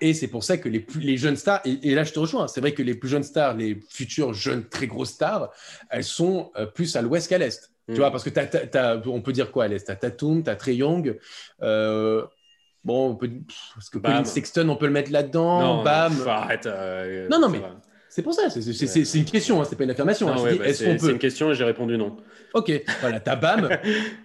[0.00, 2.48] Et c'est pour ça que les, plus, les jeunes stars, et, là je te rejoins,
[2.48, 5.50] c'est vrai que les plus jeunes stars, les futures jeunes très grosses stars,
[5.90, 7.70] elles sont plus à l'Ouest qu'à l'Est.
[7.86, 7.96] Tu mm.
[7.96, 9.84] vois, parce que on peut dire quoi à l'Est?
[9.84, 11.18] Tu as Tatum, tu as Trey Young.
[12.84, 13.30] Bon, on peut...
[13.74, 15.60] parce que Colin Sexton, on peut le mettre là-dedans.
[15.60, 16.12] Non, Bam.
[16.26, 16.66] arrête.
[16.66, 17.60] Euh, non, non, mais
[18.10, 18.48] c'est pour ça.
[18.48, 20.28] C'est une question, hein, c'est pas une affirmation.
[20.28, 20.36] Hein.
[20.58, 22.16] Bah, c'est une question et j'ai répondu non.
[22.52, 22.70] Ok,
[23.00, 23.68] voilà, t'as Bam.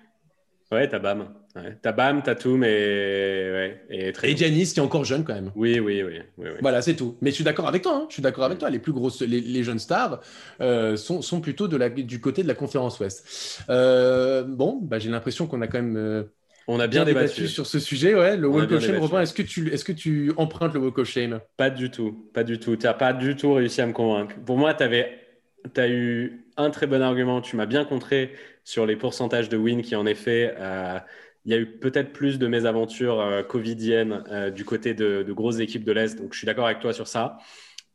[0.72, 1.30] ouais, t'as Bam.
[1.56, 1.76] Ouais.
[1.82, 2.68] T'as Bam, tout, mais.
[2.68, 5.52] Ouais, et très et qui est encore jeune quand même.
[5.56, 6.46] Oui, oui, oui.
[6.62, 7.18] Voilà, c'est tout.
[7.22, 7.96] Mais je suis d'accord avec toi.
[7.96, 8.06] Hein.
[8.10, 8.70] Je suis d'accord avec toi.
[8.70, 10.20] Les plus grosses, les, jeunes stars
[10.62, 13.64] euh, sont, sont, plutôt de la, du côté de la conférence Ouest.
[13.70, 16.28] Euh, bon, bah, j'ai l'impression qu'on a quand même
[16.72, 17.48] on a bien, débattu.
[17.48, 18.38] sur ce sujet, ouais.
[18.38, 21.10] Le walk of shame, Robin, est-ce que, tu, est que tu empruntes le walk of
[21.10, 22.76] shame Pas du tout, pas du tout.
[22.76, 24.36] Tu n'as pas du tout réussi à me convaincre.
[24.46, 27.42] Pour moi, tu as eu un très bon argument.
[27.42, 31.00] Tu m'as bien contré sur les pourcentages de win qui, en effet, euh,
[31.46, 35.60] il y a eu peut-être plus de mésaventures euh, covidiennes euh, du côté de, grosses
[35.60, 36.20] équipes de l'Est.
[36.20, 37.40] Donc, je suis d'accord avec toi sur ça.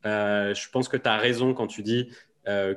[0.03, 2.09] je pense que tu as raison quand tu dis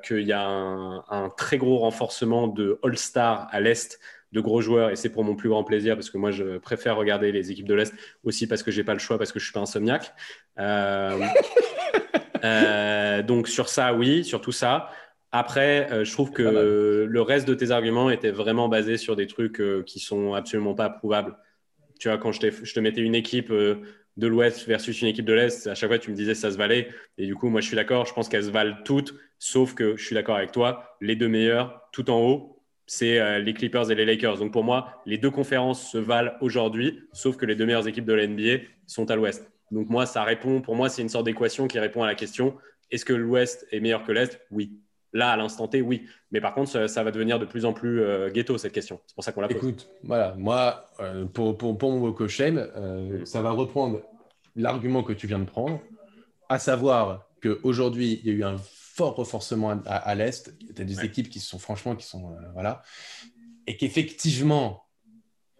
[0.02, 3.98] qu'il y a un, un, très gros renforcement de All-Star à l'Est
[4.32, 6.96] de gros joueurs et c'est pour mon plus grand plaisir parce que moi je préfère
[6.96, 9.44] regarder les équipes de l'Est aussi parce que j'ai pas le choix parce que je
[9.44, 10.14] suis pas insomniaque.
[10.58, 11.18] Euh,
[12.44, 14.90] euh, donc sur ça, oui, sur tout ça.
[15.30, 19.26] Après, euh, je trouve que le reste de tes arguments étaient vraiment basés sur des
[19.26, 21.36] trucs qui sont absolument pas prouvables.
[21.98, 23.50] Tu vois, quand je, je te mettais une équipe
[24.18, 26.56] de l'Ouest versus une équipe de l'Est, à chaque fois tu me disais ça se
[26.56, 26.88] valait.
[27.18, 29.96] Et du coup, moi je suis d'accord, je pense qu'elles se valent toutes, sauf que
[29.96, 32.57] je suis d'accord avec toi, les deux meilleurs, tout en haut,
[32.88, 34.38] c'est les Clippers et les Lakers.
[34.38, 38.06] Donc pour moi, les deux conférences se valent aujourd'hui, sauf que les deux meilleures équipes
[38.06, 39.48] de la NBA sont à l'Ouest.
[39.70, 42.56] Donc moi, ça répond, pour moi, c'est une sorte d'équation qui répond à la question
[42.90, 44.40] est-ce que l'Ouest est meilleur que l'Est?
[44.50, 44.80] Oui.
[45.12, 46.06] Là, à l'instant T, oui.
[46.30, 49.00] Mais par contre, ça, va devenir de plus en plus euh, ghetto, cette question.
[49.06, 49.56] C'est pour ça qu'on la pose.
[49.56, 54.02] Écoute, voilà, moi, euh, pour, pour, pour, mon Woko euh, ça va reprendre
[54.54, 55.80] l'argument que tu viens de prendre,
[56.48, 58.56] à savoir qu'aujourd'hui, il y a eu un
[58.98, 60.52] fort renforcement à, l'Est.
[60.74, 62.34] Des équipes qui sont, franchement, qui sont.
[62.52, 62.82] voilà.
[63.68, 64.88] Et qu'effectivement,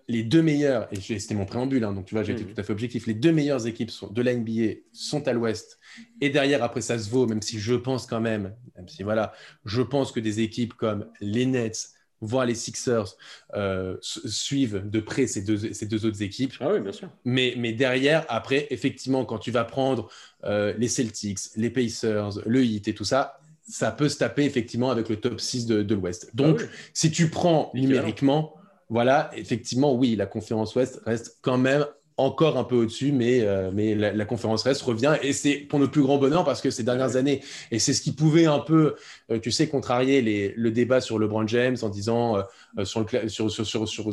[0.08, 2.54] les deux meilleurs, et c'était mon préambule, hein, donc tu vois, j'ai été mhm.
[2.54, 5.78] tout à fait objectif, les deux meilleures équipes de la NBA sont à l'ouest.
[6.20, 9.32] Et derrière, après, ça se vaut, même si je pense quand même, même si voilà,
[9.64, 13.16] je pense que des équipes comme les Nets, voire les Sixers,
[13.54, 16.54] euh, suivent de près ces deux, ces deux autres équipes.
[16.60, 17.08] Ah oui, bien sûr.
[17.24, 20.08] Mais, mais derrière, après, effectivement, quand tu vas prendre
[20.44, 24.90] euh, les Celtics, les Pacers, le Heat et tout ça, ça peut se taper effectivement
[24.90, 26.34] avec le top 6 de, l'Ouest.
[26.34, 28.54] Donc, ah si tu prends numériquement,
[28.88, 31.84] voilà, effectivement, oui, la conférence Ouest reste quand même
[32.18, 35.92] encore un peu au-dessus, mais, euh, mais la, conférence Ouest revient et c'est pour notre
[35.92, 38.96] plus grand bonheur parce que ces dernières années, et c'est ce qui pouvait un peu,
[39.30, 43.28] euh, tu sais, contrarier les, le débat sur LeBron James en disant euh, sur, le,
[43.28, 44.10] sur, sur, sur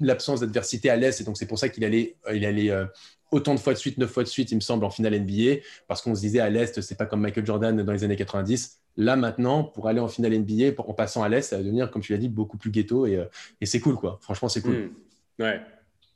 [0.00, 2.70] l'absence d'adversité à l'Est, et donc c'est pour ça qu'il allait, il allait
[3.32, 5.60] autant de fois de suite, neuf fois de suite, il me semble, en finale NBA,
[5.88, 8.78] parce qu'on se disait à l'Est, c'est pas comme Michael Jordan dans les années 90.
[8.96, 12.00] Là, maintenant, pour aller en finale NBA, en passant à l'Est, ça va devenir, comme
[12.00, 13.24] tu l'as dit, beaucoup plus ghetto et, euh,
[13.62, 14.18] c'est cool, quoi.
[14.22, 14.90] Franchement, c'est cool.
[15.38, 15.42] Hmm.
[15.42, 15.60] Ouais.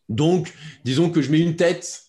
[0.08, 0.52] Donc,
[0.84, 2.04] disons que je mets une tête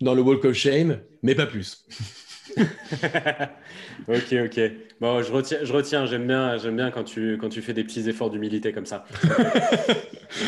[0.00, 1.86] dans le Walk of Shame, mais pas plus.
[4.08, 4.60] ok, ok.
[5.00, 6.06] Bon, je retiens, je retiens.
[6.06, 9.04] J'aime bien, j'aime bien quand tu, quand tu fais des petits efforts d'humilité comme ça.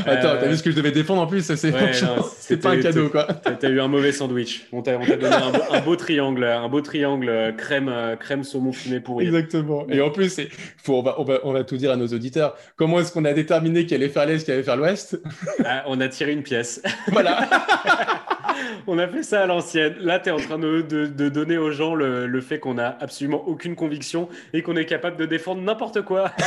[0.06, 1.42] Attends, t'as vu ce que je devais défendre en plus?
[1.54, 3.24] C'est pas un cadeau, quoi.
[3.24, 4.66] T'as eu un mauvais sandwich.
[4.72, 5.26] On t'a donné
[5.70, 9.26] un, beau triangle, un beau triangle crème, crème saumon fumé pourri.
[9.26, 9.86] Exactement.
[9.88, 10.40] Et en plus,
[10.82, 12.56] faut, on, va, on, va, on va tout dire à nos auditeurs.
[12.76, 15.20] Comment est-ce qu'on a déterminé qui allait faire l'Est, qui allait faire l'Ouest?
[15.64, 16.82] Ah, On a tiré une pièce.
[17.08, 17.48] Voilà.
[18.86, 19.94] On a fait ça à l'ancienne.
[20.00, 22.96] Là, tu es en train de, de, donner aux gens le, le fait qu'on n'a
[23.00, 26.32] absolument aucune conviction et qu'on est capable de défendre n'importe quoi.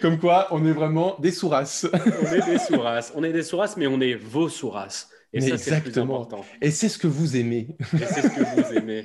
[0.00, 1.86] Comme quoi, on est vraiment des sourasses.
[1.92, 3.12] on est des sourasses.
[3.16, 5.10] On est des sourasses, mais on est vos sourasses.
[5.32, 6.44] Et ça, c'est plus important.
[6.60, 7.76] Et c'est ce que vous aimez.
[7.94, 9.02] Et c'est ce que vous aimez.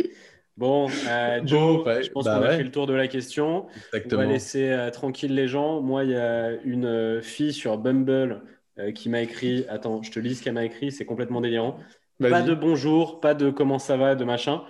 [0.55, 3.65] Bon, euh, Joe, je pense bah qu'on a fait le tour de la question.
[3.93, 5.81] On va laisser euh, tranquille les gens.
[5.81, 8.41] Moi, il y a une euh, fille sur Bumble
[8.95, 9.65] qui m'a écrit.
[9.69, 10.91] Attends, je te lis ce qu'elle m'a écrit.
[10.91, 11.77] C'est complètement délirant.
[12.19, 14.63] Pas de bonjour, pas de comment ça va, de machin.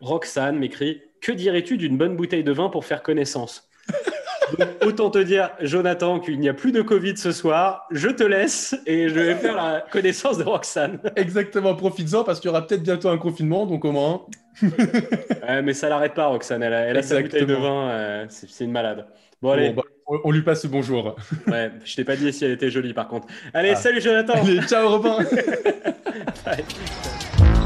[0.00, 3.68] Roxane m'écrit Que dirais-tu d'une bonne bouteille de vin pour faire connaissance?
[4.84, 7.86] Autant te dire, Jonathan, qu'il n'y a plus de Covid ce soir.
[7.90, 10.98] Je te laisse et je vais faire la connaissance de Roxane.
[11.16, 14.26] Exactement, profites-en parce qu'il y aura peut-être bientôt un confinement, donc au moins.
[15.62, 16.62] mais ça l'arrête pas, Roxane.
[16.62, 17.90] Elle a, sa bouteille de vin.
[17.90, 19.06] Euh, c'est une malade.
[19.40, 19.70] Bon, allez.
[19.70, 19.82] Bah,
[20.24, 21.16] on, lui passe le bonjour.
[21.46, 23.26] Ouais, je t'ai pas dit si elle était jolie par contre.
[23.54, 23.76] Allez, ah.
[23.76, 24.34] salut Jonathan.
[24.34, 25.18] Allez, ciao Robin.